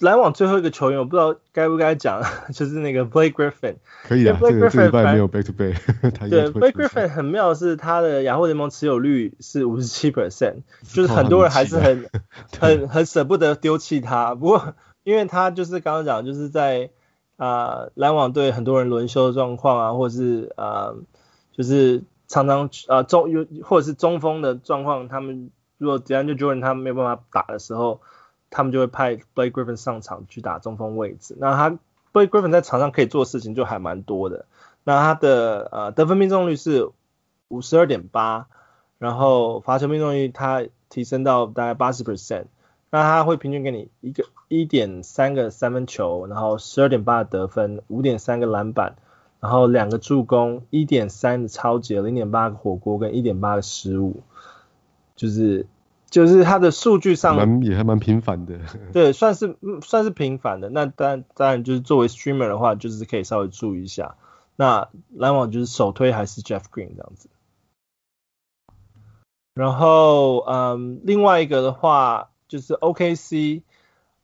[0.00, 2.22] 篮网最后一个球员，我不知道该不该讲，
[2.54, 3.74] 就是那个 Blake Griffin。
[4.04, 5.76] 可以啊，Blake Griffin 这个礼拜没有 back to back。
[6.30, 12.08] 对，Blake Griffin 很妙的是他的雅虎联盟持有率是五十七 percent，就是很多人还是很
[12.58, 14.34] 很很舍不得丢弃他。
[14.34, 14.74] 不过
[15.10, 16.90] 因为他就是刚刚讲，就是在
[17.36, 20.96] 啊篮网队很多人轮休的状况啊，或者是啊、呃、
[21.52, 28.00] 就是常常啊中有或者是中锋的状况，他们如果 DeAndre Jordan 他们没有办法打的时候。
[28.52, 31.36] 他们就会派 Blake Griffin 上场去打中锋位置。
[31.38, 31.70] 那他
[32.12, 34.46] Blake Griffin 在场上可以做事情就还蛮多的。
[34.82, 36.90] 那他的呃得分命中率是
[37.46, 38.48] 五十二点八，
[38.98, 42.46] 然后罚球命中率他提升到大概八十 percent。
[42.90, 48.96] 那他会平均给你一个一点三个三分球，然后十二点八的得分，五点三个篮板，
[49.40, 54.22] 然后两个助攻，一点三的抄截，零点八个火锅跟一点八个失误，
[55.16, 55.66] 就是。
[56.10, 58.58] 就是他的数据上蛮也还蛮平凡的，
[58.92, 60.68] 对，算是算是平凡的。
[60.68, 64.16] 那当然当然就是作为 streamer 的话，就是可以稍微注意一下。
[64.56, 67.28] 那篮网就是首推还是 Jeff Green 这样子。
[69.54, 73.62] 然后嗯，另外一个的话就是 OKC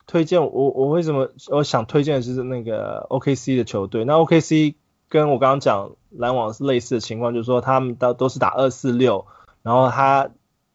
[0.07, 4.05] 推荐我我为什么我想推荐的就是那个 OKC 的球队。
[4.05, 4.75] 那 OKC
[5.09, 9.25] 跟我刚刚讲篮网是类似的情况，就是说他们都都是打二四六，
[9.62, 10.29] 然后他。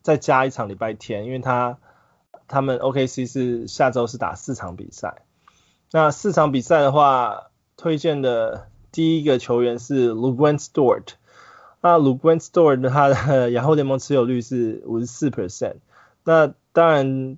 [0.04, 1.78] 再加一场礼拜天，因为他
[2.48, 5.22] 他们 OKC 是下周是打四场比赛。
[5.92, 11.10] 那四场比赛的话，推荐的第一个球员是 Luguentz Dort。
[11.82, 15.76] 那 Luguentz Dort 他的 雅虎联盟持有率是五十四 percent。
[16.24, 17.38] 那当然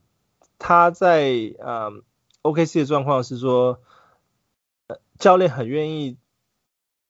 [0.64, 1.92] 他在呃
[2.42, 3.82] OKC 的状况是说，
[5.20, 6.18] 教练很愿意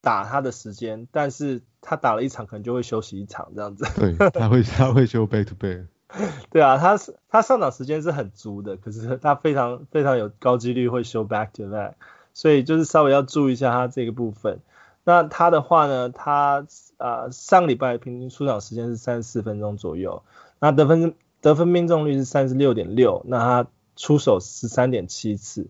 [0.02, 1.62] 打他的时间，但是。
[1.86, 3.84] 他打了一场，可能就会休息一场这样子。
[4.00, 5.88] 对，他会 他会休 back to back。
[6.50, 11.96] 对啊，他是他上场时间是很足的，可是他非常非常有高几率会休 back to back，
[12.34, 14.62] 所以就是稍微要注意一下他这个部分。
[15.04, 20.24] 那他的话呢，他啊、呃、上礼拜平均出场时间是三十四分钟左右，
[20.60, 25.68] 那得分得分命中率是三十六点六，那他出手十三点七次，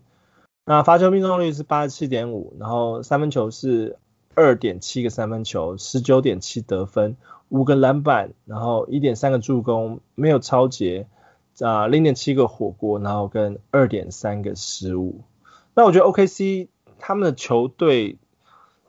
[0.64, 3.98] 那罚球命中率是八十七点五，然后三分球是。
[4.36, 7.16] 二点七个三分球，十九点七得分，
[7.50, 11.06] 五个篮板，然后一点三个助攻，没有超截，
[11.60, 15.20] 啊，零点七个火锅，然后跟二点三个失误。
[15.76, 16.66] 那我觉得 OKC
[16.98, 18.18] 他们的球队，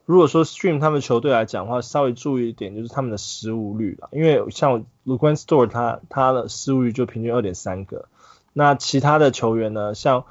[0.05, 8.07] 如果说 stream 他们的球队来讲的话，稍微注意一点就是他们的失误率了，因为像 Luguentz Dort 他他的失误率就平均二点三个，
[8.53, 10.25] 那其他的球员呢，像。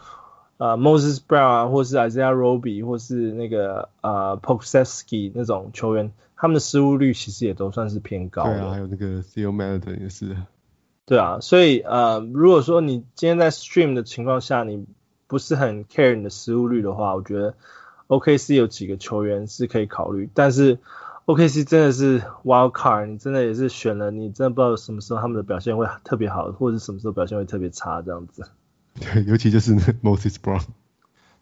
[0.56, 8.44] 啊、uh,，Moses Brown 啊，或是 Isaiah Roby，或是那个啊、uh, Pokusevski 那种球员，他们的失误率其实也都算是偏高。
[8.44, 10.37] 对啊，还有那个 Theo Maledon 也是。
[11.06, 14.87] 对啊，所以呃，uh, 如果说你今天在 stream 的情况下，你
[15.26, 17.56] 不是很 care 你的失误率的话，我觉得
[18.08, 20.28] OKC 有几个球员是可以考虑。
[20.34, 20.78] 但是
[21.26, 28.44] OKC 真的是 wild card，你真的也是选了，你真的不知道什么时候他们的表现会特别好，或者是什么时候表现会特别差这样子。
[29.00, 30.62] 对， 尤其就是 Moses Brown。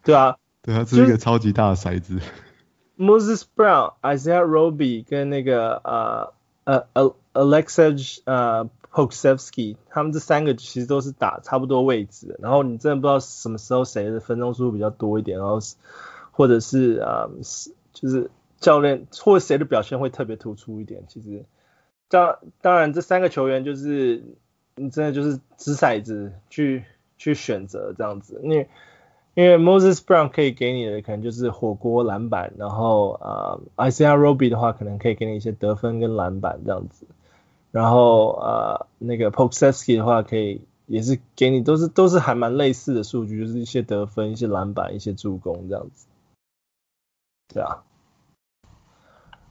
[0.03, 2.19] 对啊， 对啊，这是一个超级大的骰子。
[2.97, 12.37] Moses Brown、Isaiah Roby 跟那个呃呃呃 Aleksej 呃 Pokusevski，他们这三个其实都是打差不多位置。
[12.39, 15.59] 然后你真的不知道什么时候谁的分钟数比较多一点，然后
[16.33, 17.29] 或者是呃
[17.93, 21.05] 就是教练或谁的表现会特别突出一点。
[21.07, 21.45] 其实
[22.09, 24.21] 当当然这三个球员就是
[24.75, 26.83] 你真的就是掷骰子去。
[27.15, 28.67] 去选择这样子，因为
[29.33, 37.05] 因为 Moses Brown 可以给你的可能就是火锅篮板，然后啊、Isaiah Roby 的话可能可以给你一些得分跟篮板这样子，
[37.71, 46.07] 然后呃那个 Pokusevski 的话可以也是给你都是都是还蛮类似的数据，就是一些得分、一些篮板、一些助攻这样子，
[47.47, 47.83] 对啊，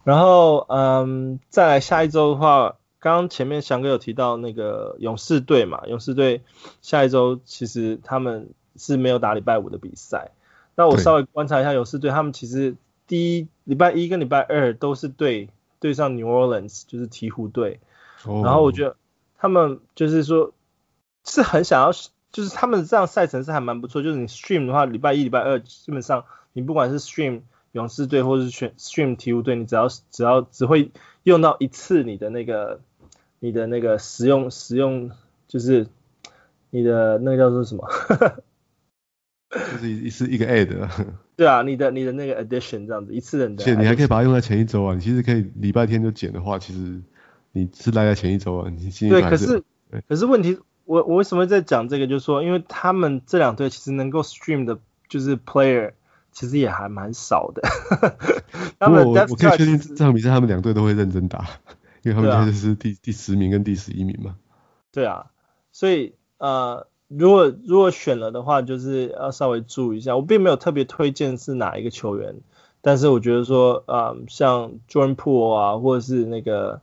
[0.05, 2.77] 然后嗯再来下一周的话。
[3.03, 6.45] 刚刚前面翔哥有提到那个勇士队嘛，勇士队
[6.83, 10.31] 下一周其实他们是没有打礼拜五的比赛。
[10.77, 12.77] 那我稍微观察一下勇士队，他们其实
[13.09, 15.49] 第一礼拜一跟礼拜二都是对
[15.81, 17.81] 对上 New Orleans，就是鹈鹕队。
[18.25, 18.47] Oh.
[18.47, 18.95] 然后我觉得
[19.37, 20.53] 他们就是说
[21.25, 21.91] 是很想要，
[22.31, 24.01] 就是他们这样赛程是还蛮不错。
[24.01, 27.41] 就是你 Stream 的话，礼拜一、礼拜二基本上你不管是 Stream
[27.73, 30.91] 勇士队或者是选 Stream 鵜鹕队，你只要只要只会
[31.25, 32.81] 用到一次你的那个。
[33.45, 35.11] 你的那个使用使用
[35.49, 35.89] 就是
[36.71, 37.91] 你的那个叫做什么？
[39.51, 40.89] 就是一次一个 add。
[41.35, 43.57] 对啊，你的你的那个 addition 这样子一次的。
[43.57, 47.03] 且你还可以把它用在前一周啊，你其实可以礼拜天就剪的话，其实
[47.51, 49.65] 你是赖在前一周啊，你心里对，可是
[50.09, 52.07] 可是问题，我我为什么在讲这个？
[52.07, 55.95] 就是说，因为他们这两队其实能够 stream 的，就是 player
[56.33, 57.63] 其实也还蛮少的。
[58.81, 61.47] 他们我，我可以确定这场比赛他们两队都会认真打。
[62.05, 64.35] 因为他们现在是第、啊、第十名跟第十一名嘛。
[64.91, 65.27] 对啊，
[65.71, 70.17] 所以呃，如果如果选了的话，就是要稍微注意一下。
[70.17, 72.41] 我并没有特别推荐是哪一个球员，
[72.81, 76.81] 但是我觉得说，呃，像 Jordan Poole 啊，或者是那个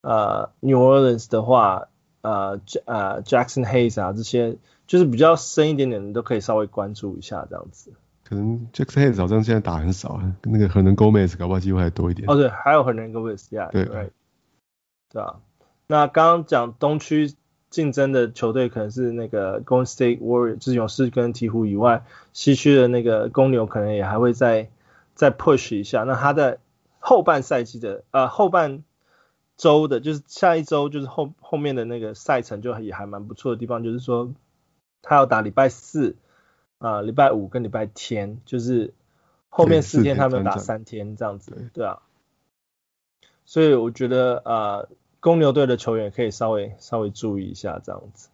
[0.00, 1.88] 呃 New Orleans 的话，
[2.22, 7.92] 呃呃 Jackson Hayes 啊这些，就是比较深一点点的，都可以稍微关注一下这样子。
[8.28, 12.28] 可能 Jackson Hayes 好像现在打很少，那个可能 Gomez 搞不好机会还多一点。
[12.28, 13.84] 哦，对，还有 Hernangomez，yeah, 对。
[13.84, 14.10] Right.
[15.08, 15.36] 对啊，
[15.86, 17.32] 那刚刚讲东区
[17.70, 24.68] 竞争的球队可能是那个 Golden State Warriors，就是勇士跟鹈鹕以外，西区的那个公牛可能也还会再
[25.14, 26.02] 再 push 一下。
[26.02, 26.58] 那他在
[26.98, 28.82] 后半赛季的呃后半
[29.56, 34.34] 周的，就是下一周就是后后面的那个赛程就也还蛮不错的地方，就是说
[35.02, 36.16] 他要打礼拜四啊、
[36.78, 38.94] 呃、礼拜五跟礼拜天，就是
[39.48, 42.02] 后面四天他们打三天这样子，对，对啊，
[43.44, 44.76] 所以我觉得啊。
[44.78, 48.28] 呃公牛队的球员可以稍微稍微注意一下这样子。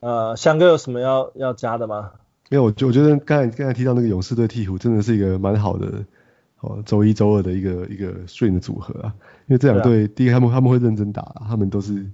[0.00, 2.12] 呃，翔哥有什么要要加的吗？
[2.50, 6.04] 没有，我就我觉得刚才刚才提到那个勇士队鵜鹕真的是一个蛮好的
[6.60, 9.14] 哦，周一周二的一个一个 stream 的组合啊。
[9.46, 12.04] 因为这两队，啊、第一个他们他们会认真打，他们都是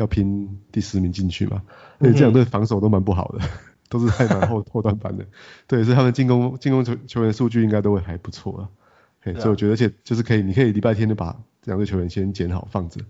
[0.00, 1.62] 要拼第十名进去嘛。
[1.98, 3.44] 而且这两队防守都蛮不好的，
[3.88, 5.24] 都是太蛮后后段班的。
[5.66, 8.68] 对，所以他们进攻进攻球球员数据应该都会还不错啊。
[9.22, 13.00] 对，所以我觉得，而且就是可以，你可以礼拜天就把这两队球员先捡好放着。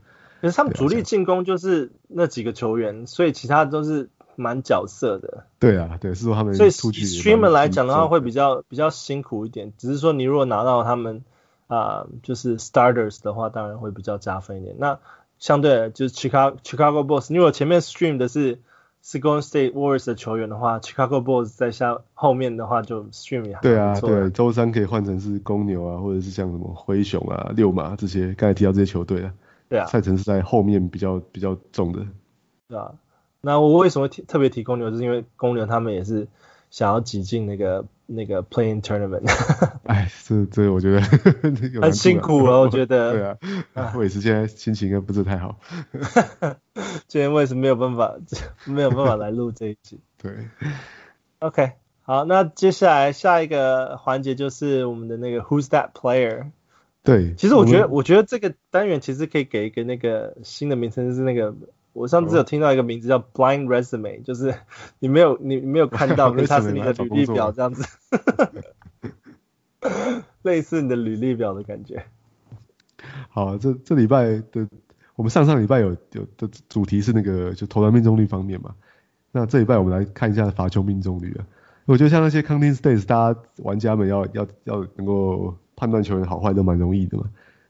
[0.41, 5.45] 可是他们主力进攻就是那几个球员，所以其他都是蛮角色的。
[5.59, 9.73] 对啊，对，是说他们所以 streamer 来讲的话会比较比较辛苦一点。
[9.79, 11.23] 只是说你如果拿到他们
[11.69, 14.75] 啊、呃，就是 starters 的话，当然会比较加分一点。
[14.79, 14.99] 那
[15.41, 18.61] 相对就是 Chicago Chicago Bulls，如果前面 stream 的是。
[19.03, 23.71] 是 Golden State Warriors 的球员的话，Chicago Bulls 在下后面的话就 stream 也还不错。
[23.71, 29.33] 对啊，对，周三可以换成是公牛啊，或者是像什么灰熊啊、六马这些，刚才提到这些球队啊。
[29.71, 29.87] 对啊。
[29.87, 32.05] 赛程是在后面比较比较重的。
[32.69, 32.93] 对啊。
[33.41, 36.29] 那我为什么提特别提公牛，就是因为公牛他们也是
[36.71, 37.87] 想要挤进那个。
[38.13, 39.23] 那个 Playing Tournament，
[39.87, 41.01] 哎，这这我觉得
[41.81, 43.13] 很辛苦啊，我觉得。
[43.39, 45.61] 对啊，我也是现在心情应该不是太好。
[47.07, 48.17] 今天我也是没有办法，
[48.67, 50.01] 没有办法来录这一集。
[50.21, 50.33] 对。
[51.39, 56.51] OK，好，那接下来下一个环节就是我们的那个 Who's That Player？
[57.05, 57.37] 对。
[57.37, 61.55] 其实我觉得，我觉得这个单元其实可以给一个那个新的名称，就是那个。
[61.93, 64.55] 我上次有听到一个名字叫 Blind Resume， 就是
[64.99, 67.85] 你没有你没有看到， 跟它是你的履历表这样子，
[70.43, 72.05] 类似你的履历表的感觉。
[73.29, 74.69] 好，这这礼拜的
[75.17, 78.75] 我们上上礼拜有有的主题是那个就投篮命中率方面嘛，
[79.33, 81.47] 那这礼拜我们来看一下罚球命中率啊。
[81.87, 87.25] 我觉得像那些 Counting Stats，大家玩家们要要要能够判断球员好坏都蛮容易的嘛。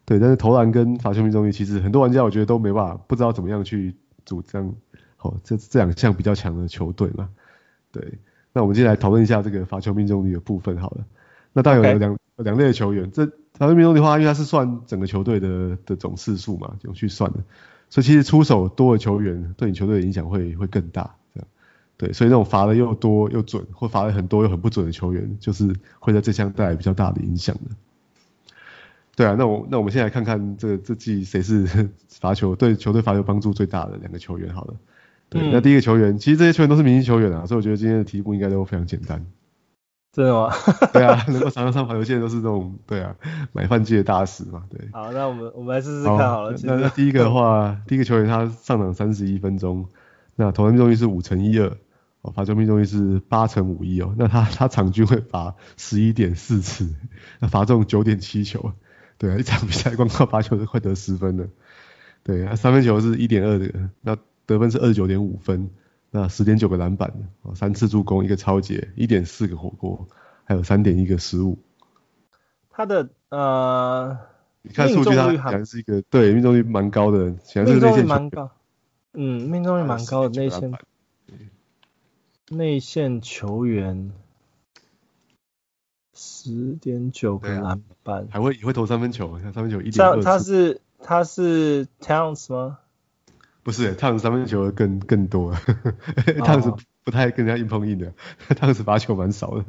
[0.04, 3.96] 对，但是投篮跟罚球命中率，其实很多玩家我觉得都没办法，不知道怎么样去。
[4.24, 4.74] 主张
[5.16, 7.28] 好，这这两项比较强的球队嘛，
[7.92, 8.18] 对。
[8.52, 11.04] 那我们接下来讨论一下这个罚球命中率的部分好了。
[11.52, 17.38] 那当然有两两.类的球员，这罚球命中率的话，因为它是算整个球队的的总次数嘛，就去算的。
[17.90, 21.48] 所以其实出手多的球员对你球队的影响会会更大，这样。
[21.96, 27.70] 对，所以那种罚的又多又准，或罚的很多又很不准的球员，就是会在这项带来比较大的影响的。
[29.16, 31.66] 对啊，那我那我们先来看看这这季谁是
[32.20, 34.74] 罚球对球队罚球帮助最大的两个球员好了。
[35.28, 39.24] 对，嗯、那第一个球员，其实这些球员都是明星球员啊，所以我觉得今天的题目应该都非常简单。
[40.12, 40.52] 真的吗？
[40.92, 43.14] 对啊， 能够常常上罚球线都是这种对啊
[43.52, 44.64] 买饭界的大师嘛。
[44.68, 44.80] 对。
[44.92, 46.50] 好，那我们我们来试试看好了。
[46.50, 49.86] 好那那第一个的话，第一个球员他上场三十一分钟，
[50.34, 51.76] 那投篮命中率是五乘一二，
[52.22, 56.92] 哦，罚球命中率是八乘五一哦，那他他场均会罚十一点四次，
[57.38, 58.72] 那罚中九点七球。
[59.20, 61.46] 对啊，一场比赛光靠罚球就快得十分了。
[62.22, 64.16] 对啊，三分球是一点二的，那
[64.46, 65.68] 得分是二十九点五分，
[66.10, 67.12] 那十点九个篮板，
[67.54, 70.08] 三次助攻，一个超截，一点四个火锅，
[70.44, 71.58] 还有三点一个失误。
[72.70, 74.16] 他的呃，
[74.62, 78.50] 你看数据，他显然是一个对命中率蛮高的，显然是内线蛮高。
[79.12, 80.72] 嗯，命中率蛮高的内线。
[82.48, 84.12] 内线球员
[86.22, 90.22] 十点九个篮板，还会也会投三分球，像三分球一点二。
[90.22, 92.78] 他是他是 Towns 吗？
[93.62, 98.12] 不是，Towns 三分球更更多，Towns 不太跟人家硬碰硬的
[98.50, 99.64] ，Towns 罚球蛮少的。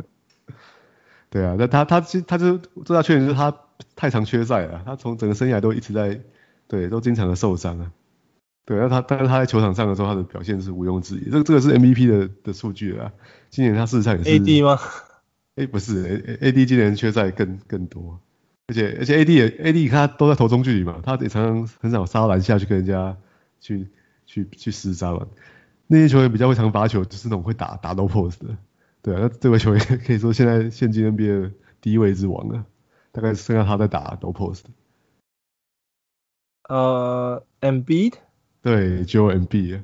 [1.29, 3.55] 对啊，那他他其实他就最大缺点就是他
[3.95, 6.19] 太常缺赛了，他从整个生涯都一直在
[6.67, 7.93] 对都经常的受伤啊。
[8.65, 11.29] 对，那他但是他在球场上的时候，他的表现是毋庸置疑。
[11.31, 13.13] 这个这个是 MVP 的的数据啊。
[13.49, 14.77] 今年他事实上也是 AD 吗？
[15.61, 18.19] 哎，不是，AD 今年缺赛更更多，
[18.67, 23.15] 而且而且 AD 也 AD 他都在投中距离嘛，他也常常很少杀篮下去跟人家
[23.59, 23.87] 去
[24.25, 25.27] 去去厮杀嘛。
[25.85, 28.57] 那些球员比较会常罚球，就是那种会打打 low post 的。
[29.03, 32.65] 对啊，那这位球员 可以说现在现今 NBA 的第一位之王了，
[33.11, 34.63] 大概剩下他在打 low post。
[36.67, 38.13] 呃，Embiid。
[38.63, 39.81] 对，Joel Embiid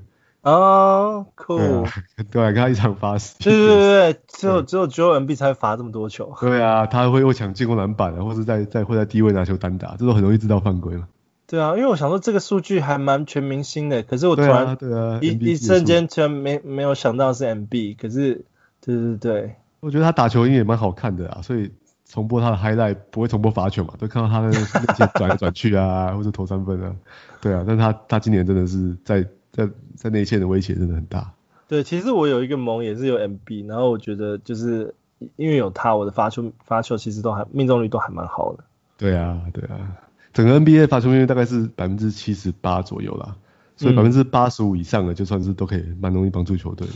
[0.47, 1.85] 哦，cool，
[2.31, 3.37] 对，跟他一场罚死。
[3.39, 6.33] 对对对对，只有只有 Joel Embiid 才罚这么多球。
[6.39, 11.09] 对啊，他会又抢进攻篮板啊，或者在在会在低位拿球单打，这都很容易制造犯规嘛。
[11.47, 18.45] 对啊，因为我想说这个数据还蛮全明星的，可是我突然对啊，一一瞬间突然没没有想到是 Embiid，可是
[18.79, 21.69] 对对对，我觉得他打球也蛮好看的啊，所以
[22.05, 26.95] 重播他的 highlight 不会重播罚球嘛，都看到他那那些转来转去啊，或者投三分啊。
[27.41, 29.27] 对啊，但他他今年真的是在
[29.57, 31.33] 在在内线的威胁真的很大。
[31.67, 34.95] 对，其实我有一个盟也是有 MB，然后我觉得就是
[35.35, 38.63] 因为有他，我的发球发球其实都还命中率都还蛮好的。
[38.95, 39.97] 对啊，对啊，
[40.31, 43.35] 整个 NBA 发球命中率大概是百分之七十八左右啦，
[43.75, 46.93] 所以百分之八十五以上的就算是都可以蛮容易帮助球队的。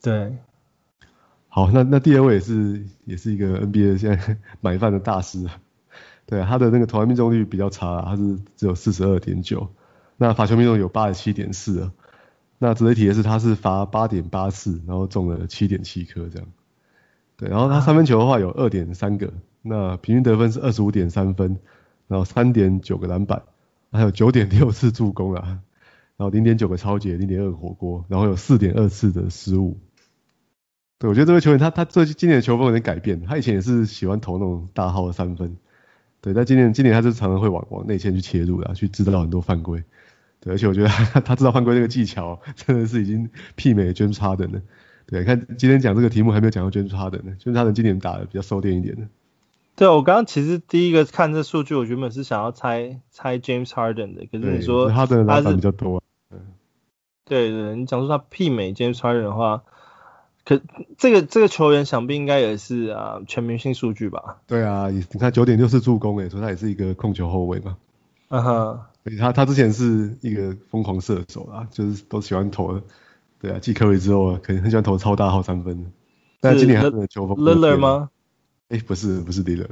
[0.00, 0.36] 对。
[1.48, 5.58] 好，那那第二位也是也是一个 NBA 现在 买饭的大师啊。
[6.24, 9.68] 对啊，他的那个投篮命中率比较差啊，他是只有四十二点九。
[10.16, 11.92] 那罚球命中有八十七点四啊，
[12.64, 16.46] 那值得一提的是他是罚八点八次，然后中了七点七颗这样。
[17.36, 19.32] 对，然后他三分球的话有二点三个，
[19.62, 21.58] 那平均得分是二十五点三分，
[22.06, 23.42] 然后三点九个篮板，
[23.90, 25.58] 还有九点六次助攻啊，
[26.16, 29.76] 然后零点九个抄截，零点二个火锅，然后有四点二次的失误。
[31.00, 35.56] 对，我觉得这位球员他他最近今年的球风有点改变，他以前也是喜欢投那种大号的三分，
[36.20, 39.82] 对，但今年今年他就常常会往往内线去切入啊，去制造很多犯规。
[40.44, 44.60] 对，而且我觉得他，他知道犯规这个技巧，真的是已经媲美 James Harden 了。
[45.06, 49.02] 对，看今天讲这个题目还没有讲到 James Harden 呢，James Harden 今年打的比较收敛一点的。
[49.76, 56.36] 对，我刚刚其实第一个看这数据，我原本是想要猜猜 James Harden 的，可是你说他的篮板比较多，啊。
[57.24, 59.62] 对对，你讲说他媲美 James Harden 的话，
[60.44, 60.60] 可
[60.98, 64.40] 这个这个球员想必应该也是啊全明星数据吧？
[64.46, 67.76] 对啊，你看九点六次助攻，诶，说他也是一个控球后卫嘛。
[68.28, 68.80] 嗯哼。
[69.18, 72.82] 他他之前是一个疯狂射手啊，就是都喜欢投的，
[73.40, 75.92] 对啊，继科瑞之后，可能很喜欢投超大号三分。
[76.40, 78.10] 但今年他的球风，Lillard 吗？
[78.68, 79.70] 哎，不是不是 Lillard，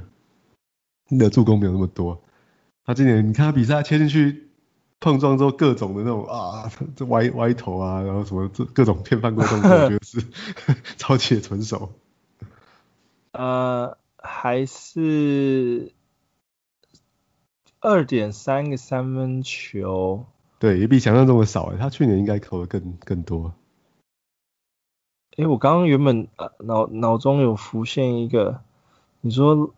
[1.09, 2.23] 你的助攻没有那么多。
[2.85, 4.49] 他今年你看他比赛切进去
[4.99, 10.25] 碰撞之后，各种的那种啊，这歪歪头啊，然后什么这各种偏犯规动作，我觉得是
[10.99, 11.93] 超级的纯熟。
[13.33, 15.93] 呃，还是。
[17.81, 20.27] 二点三个三分球，
[20.59, 21.75] 对，也比想象中的少。
[21.79, 23.55] 他去年应该投的更更多。
[25.39, 28.61] 哎，我刚刚原本呃脑脑中有浮现一个，
[29.23, 29.73] 你说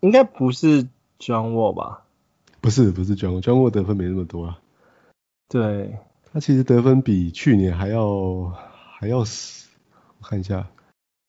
[0.00, 0.84] 应该不是
[1.20, 2.02] John Wall 吧？
[2.60, 4.58] 不是，不是 John Wall，John Wall 得分没那么多啊。
[5.48, 5.96] 对，
[6.32, 8.52] 他其实得分比去年还要
[8.96, 9.68] 还要少，
[10.18, 10.66] 我看一下，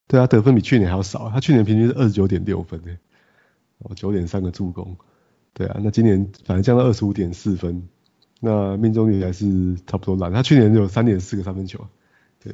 [0.08, 1.30] 对啊，得分比去年还要少。
[1.30, 2.98] 他去年平均是二十九点六分诶，
[3.80, 4.98] 哦，九点三个助攻。
[5.54, 7.88] 对啊，那今年反正降到二十五点四分，
[8.40, 10.34] 那命中率还是差不多烂。
[10.34, 11.88] 他去年有三点四个三分球，
[12.44, 12.54] 对。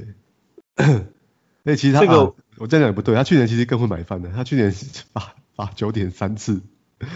[1.63, 4.71] 那 其实他、这个啊、我这样讲也不对，他去年其实更会买饭的，他去年
[5.13, 6.61] 罚罚九点三次，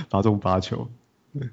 [0.09, 0.89] 罚中八球。
[1.33, 1.49] 对。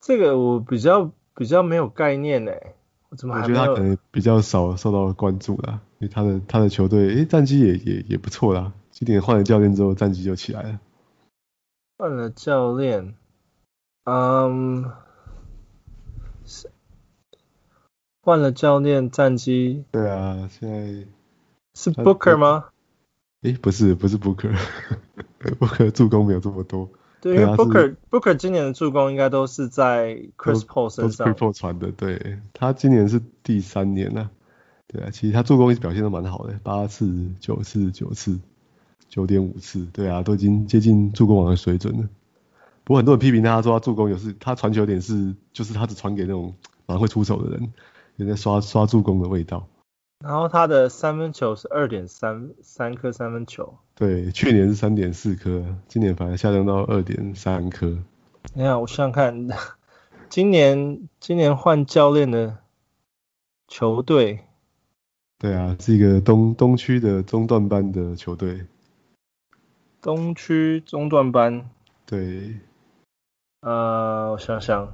[0.00, 2.74] 这个我比较比较没有概念诶，
[3.08, 10.80] 我怎么还我觉得他可能比较少受到关注啦，因为他的他的球队诶战绩也也也不错啦，今年换了教练之后战绩就起来了。
[12.02, 13.14] 换了教练，
[14.02, 14.90] 嗯，
[16.44, 16.68] 是
[18.20, 19.84] 换了教练，战绩。
[19.92, 21.06] 对啊，现在
[21.74, 22.70] 是 Booker 吗？
[23.42, 26.90] 诶，不是，不是 Booker，Booker 助攻没有这么多。
[27.20, 31.28] 对，因为 Booker Booker 今年的助攻应该都是在 Chris Paul 身上。
[31.28, 34.30] Chris Paul 传的，对，他今年是第三年了，啊，
[34.88, 38.40] 对啊，其实他助攻一直表现都蛮好的，八次、九次、九次、
[39.12, 42.08] 九点五次，对啊，都已经接近助攻王的水准了。
[42.82, 46.54] 不过很多人批评他说他助攻有时他传球点是就是他只传给那种
[46.86, 47.74] 马上会出手的人，
[48.16, 49.68] 有点刷刷助攻的味道。
[50.24, 57.98] 然后他的三分球是二点三三颗三分球，对，去年是三点四颗，今年反而下降到二点三颗。
[58.54, 59.48] 你看，我想想看，
[60.30, 62.56] 今年今年换教练的
[63.68, 64.40] 球队，
[65.38, 68.64] 对啊，是一个东东区的中段班的球队。
[70.02, 71.70] 东区中段班，
[72.06, 72.56] 对，
[73.60, 74.92] 呃，我想想，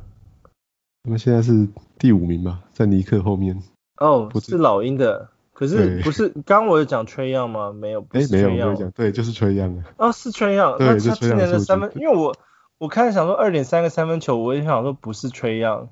[1.03, 1.67] 他们现在是
[1.99, 3.63] 第五名吧，在尼克后面。
[3.97, 7.73] 哦，不是老鹰的，可是不是刚刚我有讲 Trae Young 吗？
[7.73, 12.37] 没有，哎，没有没有讲，对，就是 Trae Young 哦，是 Trae Young，那他今年的三分，因为我
[12.77, 15.89] 我开始想说二点三个三分球，我也想说不是 Trae Young。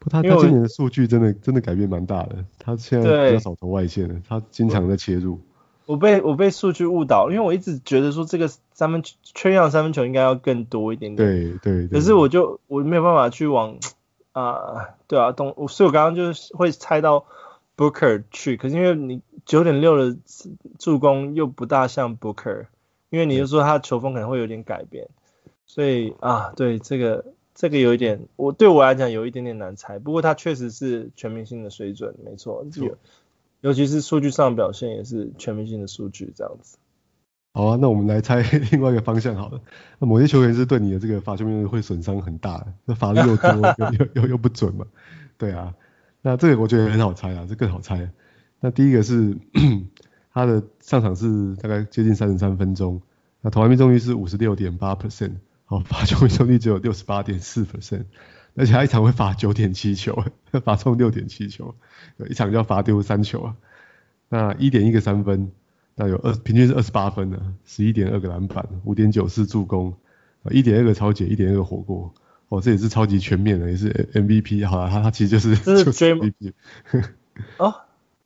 [0.00, 5.40] 不，他他今年的数据真的真的改变蛮大的，他现在比较少投外线了，他经常在切入。
[5.86, 11.88] 我被我被数据误导，因为我一直觉得说这个三分 Trae Young 三分球应该要更多一点点，对对。
[11.88, 13.76] 可是我就我没有办法去往
[14.32, 17.24] 啊，对啊，东，所以我刚刚就是会猜到。
[17.74, 20.16] Booker 去，可是因为你九点六的
[20.78, 22.66] 助攻又不大像 Booker，
[23.08, 25.08] 因为你就说他的球风可能会有点改变，
[25.66, 27.24] 所以啊，对这个
[27.54, 29.98] 这个有一点，我对我来讲有一点点难猜。
[29.98, 32.96] 不过他确实是全明星的水准，没错，有，
[33.62, 36.76] 尤其是数据上的表现也是全明星的数据这样子。
[37.54, 39.60] 好啊，那我们来猜另外一个方向好了。
[39.98, 44.86] 那某些球员是对你的这个罚球命中率会损伤很大的，那罚的又多 又又又又不准嘛？
[45.38, 45.74] 对啊。
[46.22, 48.10] 那这个我觉得很好猜啊，这更好猜。
[48.60, 49.36] 那第一个是
[50.32, 53.02] 他的上场是大概接近三十三分钟，
[53.42, 55.34] 那投篮命中率是五十六点八 percent，
[55.66, 58.04] 好，罚球命中率只有六十八点四 percent，
[58.54, 60.24] 而且他一场会罚九点七球，
[60.64, 61.74] 罚中六点七球，
[62.28, 63.56] 一场就要罚丢三球啊。
[64.28, 65.52] 那一点一个三分，
[65.94, 69.94] 那有二平均是二十八分呢，十一点二个篮板，五点九四助攻，
[70.50, 72.12] 一点二个超解，一点二个火锅。
[72.48, 74.66] 哦，这也是超级全面的，也是 MVP。
[74.68, 76.52] 好了，他他其实就是这是 MVP。
[77.56, 77.74] 哦，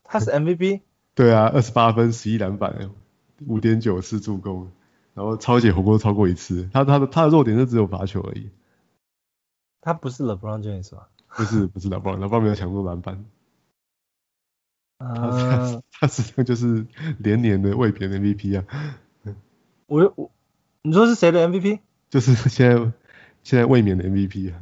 [0.03, 0.81] 他是 MVP。
[1.15, 2.91] 对啊，二十八分，十一篮板，
[3.47, 4.69] 五点九次助攻，
[5.15, 6.69] 然后超解火锅超过一次。
[6.73, 8.51] 他他的他的弱点就只有罚球而已。
[9.81, 11.09] 他不是 LeBron James 吧？
[11.29, 13.25] 不是不是 LeBron，LeBron 没有抢过篮板。
[14.99, 15.83] 啊、uh,。
[15.93, 16.87] 他实际上就是
[17.19, 18.65] 连年的卫冕 MVP 啊。
[19.87, 20.31] 我我，
[20.83, 21.81] 你说是谁的 MVP？
[22.11, 22.93] 就是现在。
[23.43, 24.59] 现在卫冕的 MVP 啊！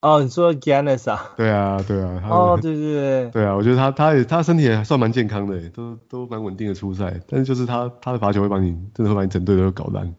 [0.00, 1.34] 哦，你说 Giannis 啊？
[1.36, 2.22] 对啊，对啊。
[2.30, 3.30] 哦，对对对。
[3.32, 7.20] 对啊，我觉得他他也他身体也还算蛮健康的，都都蛮稳定的出赛。
[7.26, 10.14] 但是就是他他的罚球会把你真的会把你整队都搞烂。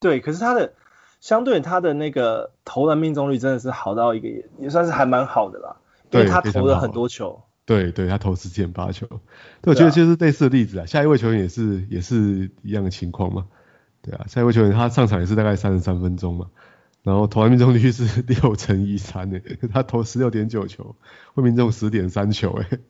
[0.00, 0.72] 对，可是他的
[1.24, 5.76] 相对他的那个投篮命中率真的是好到一个也也算是还蛮好的啦。
[6.10, 7.40] 对，因为他投了很多球。
[7.64, 9.06] 对对，他投十七点八球。
[9.62, 10.84] 对，我觉得就是类似的例子啊。
[10.84, 13.46] 下一位球员也是也是一样的情况嘛。
[14.02, 16.50] 对啊，下一位球员他上场也是大概三十三分钟嘛，
[17.02, 20.94] 然后投篮命中率是 六成一三诶，他投十六点九球，
[21.32, 22.80] 会命中十点三球诶，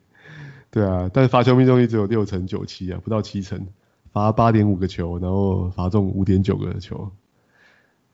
[0.73, 3.69] 对啊，但是罚球命中率只有六成九七啊，不到七成，
[4.13, 7.13] 罚八点五个球，然后罚中五点九个球，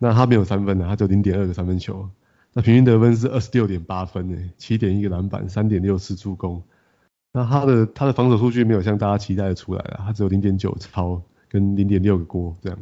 [0.01, 2.11] 那他没有三分啊，他只有零点二个三分球，
[2.53, 6.61] 那平均得分是二十六点八分诶，七点一个篮板，三点六次助攻，
[7.32, 11.22] 那他的他的防守数据没有像大家期待的出来啊，他只有零点九超。
[11.53, 12.78] 跟零点六个锅这样，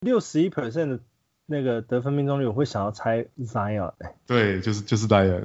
[0.00, 1.00] 六十一 percent 的
[1.46, 3.90] 那个得分命中率，我会想要猜 Zion。
[4.26, 5.44] 对，就是就是 Zion。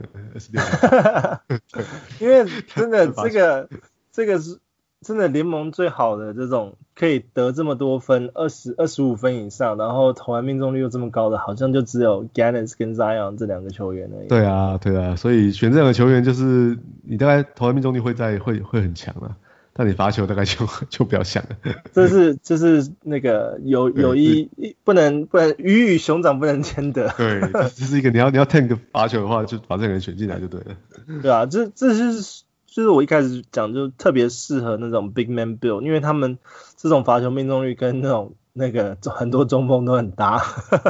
[2.20, 2.45] 因为
[2.76, 3.70] 真的 这个
[4.12, 4.60] 这个是
[5.06, 14.28] 真的联盟最好的这种可以得这么多分，二十二十五分以上，然后投篮命中率又这么高的，好像就只有 Giannis 跟 Zion 这两个球员而已。
[14.28, 19.38] 对啊，对啊，所以选这两个球员就是你大概投篮命中率会在会会很强啊。
[19.74, 21.56] 但你罚球大概就就不要想了。
[21.93, 24.49] 这是这是那个有有一
[24.84, 27.08] 不能不能鱼与熊掌不能兼得。
[27.18, 27.39] 对，
[27.70, 30.76] 这是一个你要你要 tank 罚球的话，就把这个人选进来就对了。
[31.22, 36.39] 对啊，这这就是就是我一开始讲就特别适合那种 big man build，因为他们
[36.78, 40.41] 这种罚球命中率跟那种那个很多中锋都很搭。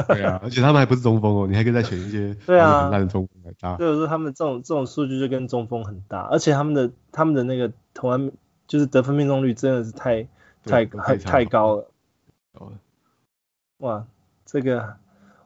[0.08, 3.76] 对啊， 而且他们还不是中锋哦，你还可以再选一些对啊很烂的中锋来搭。
[3.76, 8.32] 所以说他们这种这种数据就跟中锋很搭，而且他们的他们的那个投篮。
[8.68, 10.26] 就是得分命中率真的是太
[10.64, 11.90] 太太太高了。
[13.78, 14.06] 哇，
[14.46, 14.94] 这个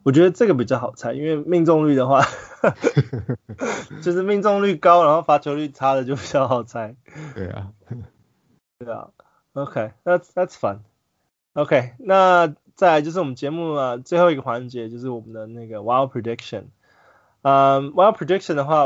[0.07, 2.25] 我觉得这个比较好猜，因为命中率的话，
[4.03, 6.95] 就是命中率高，然后罚球率差的就比较好猜。
[7.35, 7.73] 对啊，
[8.79, 9.09] 对啊。
[9.55, 10.79] OK，that's that's fun。
[11.55, 16.67] OK，那再来就是我们节目啊最后一个环节，就是我们的那个 Wild Prediction。
[17.43, 18.85] 嗯，Wild Prediction 的话，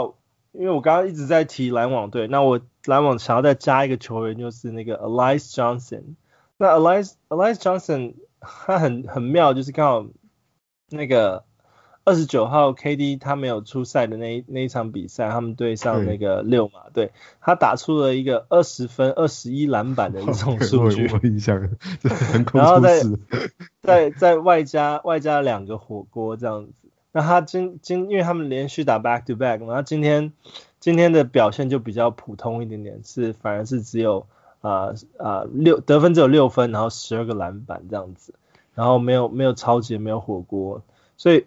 [0.52, 6.14] 因为我刚刚一直在提篮网队，那我篮网想要再加一个球员，就是那个 Alize Johnson。
[6.56, 10.06] 那 Alize Alize Johnson 他很很妙，就是刚好
[10.90, 11.44] 那个。
[12.02, 17.12] 二十九号 KD 他没有出赛的那一那一场比赛，他们对上那个六马队，对
[17.42, 21.68] 他打出了一个二十分、二十一篮板的一种数据，我印象，
[22.54, 23.02] 然后再
[23.82, 26.88] 再再外加外加两个火锅这样子。
[27.12, 30.32] 那他今今因为他们连续打 back to back，然后今天
[30.80, 34.26] 今天的表现就比较普通一点点，是反而是只有
[34.62, 38.34] 啊啊六得分只有六分，然后十二个篮板这样子，
[38.80, 40.82] 然后没有没有超级没有火锅，
[41.18, 41.44] 所以。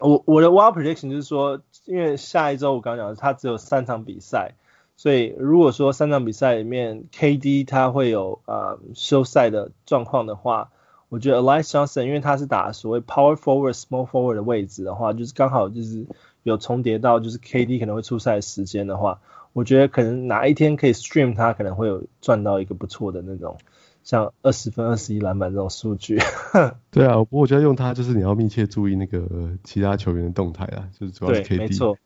[0.00, 4.54] 我我的 wild prediction 就是说，因为下一周我刚讲的，他只有三场比赛，
[4.96, 10.72] 所以如果说三场比赛里面 KD 他会有呃休赛的状况的话，
[11.08, 16.04] 我觉得 Alize Johnson 因为他是打所谓 power forward small forward 的位置的话，就是刚好就是
[16.42, 19.20] 有重叠到就是 KD 可能会出赛时间的话，
[19.52, 23.56] 我觉得可能哪一天可以 stream 他可能会有赚到一个不错的那种。
[24.04, 26.18] 像二十分、二十一篮板这种数据，
[26.92, 31.56] 对啊，不过我觉得用它就是你要密切注意那个其他球员的动态啊，就是主要是 KD。
[31.58, 31.98] 没错。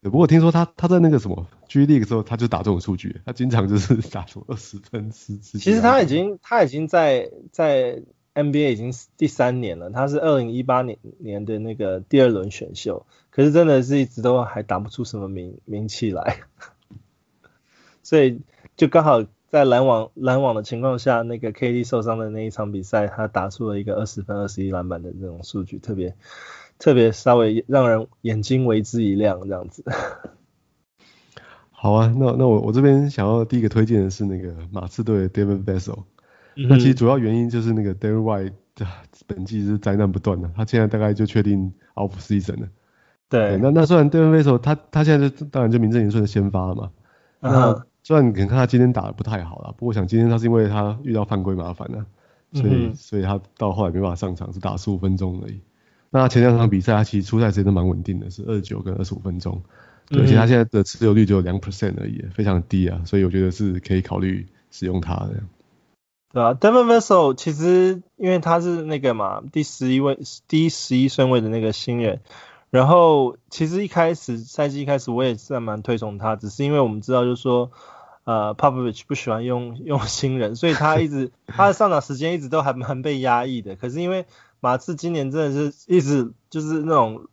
[0.00, 5.58] 不过听说他他在那个什么 G League 的时候，他就打这种数据，他经常就是 打出二十分、十十。
[5.58, 8.02] 其实他已经他已经在在
[8.34, 16.38] NBA 已经第三年了，他是二零一八年年的那个第二轮选秀，可是真的是一直都还打不出什么名名气来，
[18.02, 18.40] 所以
[18.76, 19.22] 就刚好。
[19.52, 26.16] 在拦网拦网的情况下，那个 KD 受伤的那一场比赛，他打出了一个二十分、二十一篮板的这种数据，特别
[26.78, 29.84] 特别稍微让人眼睛为之一亮这样子。
[31.70, 36.04] 好啊，那那我我这边想要第一个推荐的是那个马刺队的 David Vassell。
[36.56, 38.52] 嗯、那其实主要原因就是那个 Derrick White
[39.26, 42.68] 本季是灾难不断的，他现在大概就确定 off season 了。
[43.28, 46.90] 对，对，那那虽然 David Vassell 他他现在就当然就名正言顺的先发了嘛。
[47.40, 52.04] 嗯、那虽然你可能看他今天打的不太好了，不过我想今天他是因为他遇到犯规麻烦了，
[52.52, 55.60] 所以、嗯、所以他到后来没办法上场，只打十五分钟而已。
[56.10, 59.62] 那他前两场比赛他其实出赛时间都蛮稳定的，是二十九跟二十五分钟，
[60.08, 65.34] 对，而且他现在的持有率只有两 percent 而已，非常低啊，所以我觉得是可以考虑使用他的。
[66.32, 72.20] 对啊，Devin Vassell 其实因为他是那个嘛第十一位第十一顺位的那个新人。
[72.70, 77.70] 然后其实一开始赛季一开始我也是蛮推崇他，只是因为我们知道就是说，
[78.24, 83.76] 呃，Popovich 不喜欢用 用新人，所以他一直他的上场时间一直都还蛮被压抑的。
[83.76, 84.26] 可是因为
[84.60, 87.26] 马刺今年真的是一直就是那种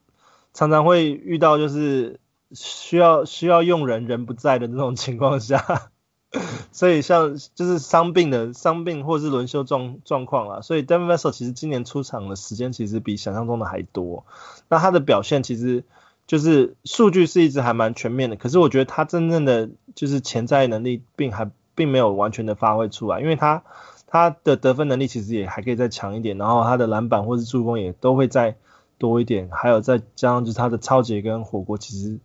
[0.53, 2.19] 常常会遇到就是
[2.51, 5.91] 需要需要用人人不在的那种情况下。
[6.71, 14.27] 所以像就是伤病的伤病或是轮休状状况啊，所以 Devin Vassell 其实今年出场的时间其实比想象中的还多。
[14.67, 15.85] 那他的表现其实
[16.30, 23.63] 就是数据是一直还蛮全面的，可是我觉得他真正的就是潜在能力并还并没有完全的发挥出来，因为他
[24.05, 28.57] 他的得分能力其实也还可以再强一点，然后他的篮板或是助攻也都会再
[28.99, 32.19] 多一点，还有再加上就是他的超级跟火锅其实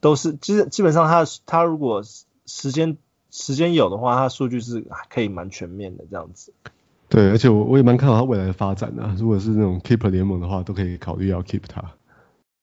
[0.00, 2.02] 都是其实基本上他他如果
[2.46, 2.96] 时间
[3.30, 6.52] 时间有的话，他数据是可以蛮全面的这样子。
[7.08, 9.14] 对，而且我我也蛮看好他未来的发展的、啊。
[9.16, 11.80] 如果是那种 keeper 联盟的话，都可以考虑要 keep 他。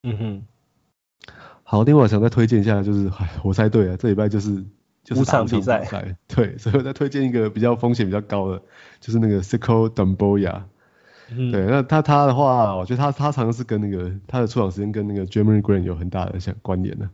[0.04, 0.44] 嗯哼。
[1.64, 3.10] 好，另外我想再推荐一下，就是
[3.44, 4.64] 我猜对了，这礼拜就是
[5.04, 5.88] 就是场比赛。
[6.28, 8.62] 对， 所以我再推荐一个比较风险比较高的，
[9.00, 10.64] 就是那个 Sekou Doumbouya。
[11.32, 11.52] 嗯。
[11.52, 17.10] 对，那他他的话，我觉得他他常常是跟那个他的出场时间跟那个 Jerami Grant 有很大的相关联的。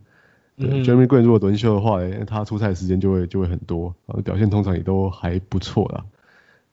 [0.56, 6.04] 对，Jerami Grant 如果轮休的话，他出赛时间就会就会很多，然后表现通常也都还不错啦。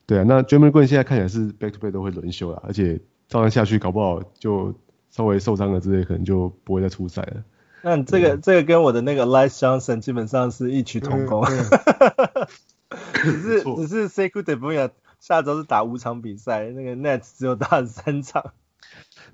[0.06, 4.74] 对啊，那 Jerami Grant 现在看起来是 back to back 都会轮休啦，而且照样下去，搞不好就
[5.16, 7.42] 稍微受伤了之类，可能就不会再出赛了。
[7.80, 11.42] 那这个这个跟我的那个 Alize Johnson 基本上是异曲同工，
[13.14, 14.90] 只是只是 Sekou Doumbouya
[15.20, 18.52] 下周是打五场比赛，那个 Nets 只有打三场。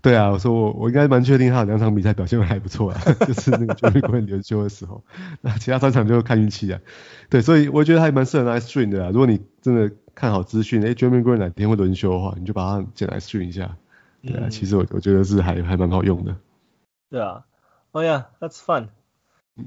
[0.01, 5.03] 对啊，我说我我应该蛮确定他有两场比赛表现还不错啊， 就是那个 Jerami Grant 轮休的时候，
[5.41, 6.79] 那其他三场就看运气啊。
[7.29, 9.11] 对，所以我觉得还蛮适合拿来 stream 的啊。
[9.11, 13.77] 如果你真的看好资讯，哎，Jerami Grant 哪天会轮休的话，你就把它捡来 stream 一下。
[14.23, 16.37] 对啊，嗯、其实我我觉得是还还蛮好用的。
[17.11, 17.45] 对啊
[17.93, 18.89] ，Oh yeah，that's fun。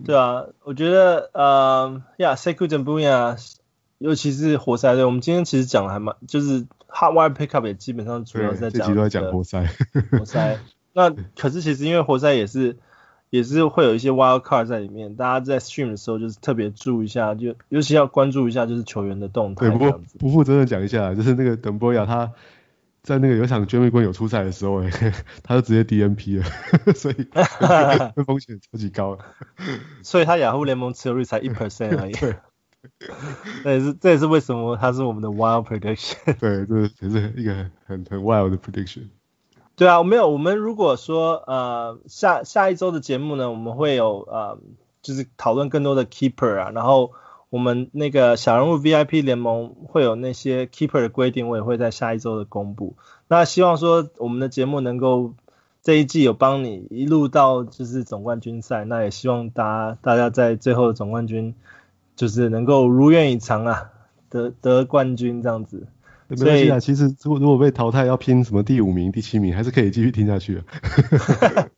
[0.05, 3.37] 对啊，我觉得呃，Yeah，Sekou Doumbouya
[3.97, 6.65] 尤其是活塞队，我们今天其实讲的还蛮就是。
[6.97, 9.67] Hot wire pickup 也基本上主要是在讲，这集都在讲活塞。
[10.11, 10.57] 活塞，
[10.95, 12.77] 那可是其实因为活塞也是
[13.29, 19.67] 也是会有一些 wild card 在里面，大家在 stream 的时候就是特别注意一下，就尤其要关注一下就是球员的动态。
[19.67, 22.31] 对，不过不负责任讲一下，就是那个邓波亚他
[23.05, 24.89] 在那个有一场 Jeremy Grant 有出赛的时候，哎，
[25.43, 26.45] 他就直接 DNP 了，
[26.93, 27.15] 所以
[28.25, 29.17] 风险超级高。
[30.01, 32.11] 所以他雅虎联盟持有率才一 percent 而已。
[32.13, 32.35] 对，
[33.63, 36.15] 这也是这也是为什么他是我们的 wild prediction。
[36.39, 37.53] 对，这也是一个
[37.85, 39.03] 很很 wild 的 prediction。
[39.75, 44.59] 对啊，没有，我们如果说呃下下一周的节目呢，我们会有呃
[45.03, 47.11] 就是讨论更多的 keeper 啊，然后。
[47.55, 52.97] 我们那个小人物 VIP 联盟会有那些 keeper 的规定，我也会在下一周的公布。
[53.29, 55.35] 那希望说我们的节目能够
[55.81, 61.55] 这一季有帮你一路到就是总冠军赛，那也希望大家大家在最后的总冠军
[62.17, 63.89] 就是能够如愿以偿啊，
[64.29, 65.87] 得得冠军这样子。
[66.27, 70.63] 没关系啊，其实如果如果被淘汰要拼什么第五名、第七名，还是可以继续听下去的。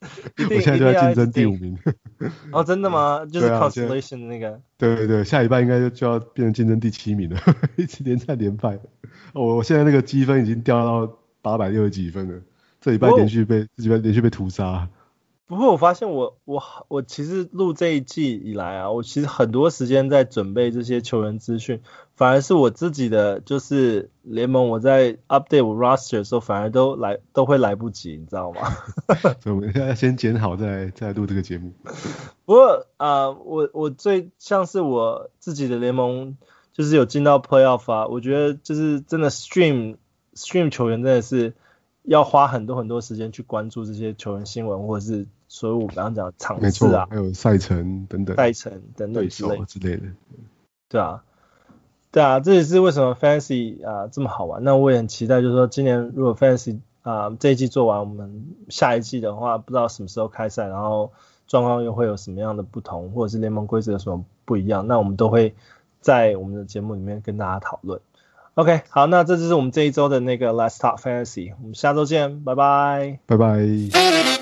[0.50, 1.78] 我现在就在竞争第五名。
[2.52, 3.26] 哦，真的吗？
[3.26, 4.60] 就是 constellation 那个。
[4.78, 7.38] 对对对，下礼拜应该就就要变成竞争第七名了，
[7.76, 8.78] 一直连战连败。
[9.34, 12.40] 我我现在那个积分已经掉到八百六十几分了，
[12.80, 14.88] 这礼拜连续被这礼拜连续被屠杀。
[15.46, 21.80] 不过我发现我我我其实录这一季以来啊，我其实很多时间在准备这些球员资讯，
[22.18, 28.60] 反而是我自己的就是联盟我在 update 我 roster 的时候，反而都来都会来不及，你知道吗？
[29.40, 31.72] 所以我们要先剪好再再录这个节目。
[32.44, 36.36] 不过啊、呃，我我最像是我自己的联盟，
[36.72, 39.96] 就是有进到 playoff 啊，我觉得就是真的 stream
[40.34, 41.54] stream 球员真的是
[42.02, 45.26] 要花很多很多时间去关注这些球员新闻或者是。
[45.50, 50.02] 所以我刚刚讲场次啊，还有赛程等等，赛程等等之类之类的，
[50.90, 51.24] 对啊，
[52.18, 54.64] 对啊，这也是为什么 Fantasy 啊这么好玩。
[54.64, 61.12] 那我也很期待，就是说今年如果 Fantasy 啊这一季做完，我们下一季的话，不知道什么时候开赛，然后
[61.46, 65.54] 状况又会有什么样的不同，或者是联盟规则有什么不一样，那我们都会
[66.00, 68.00] 在我们的节目里面跟大家讨论。
[68.54, 74.37] OK，好，那这就是我们这一周的那个 Let's Talk Fantasy，我们下周见，拜拜，拜拜。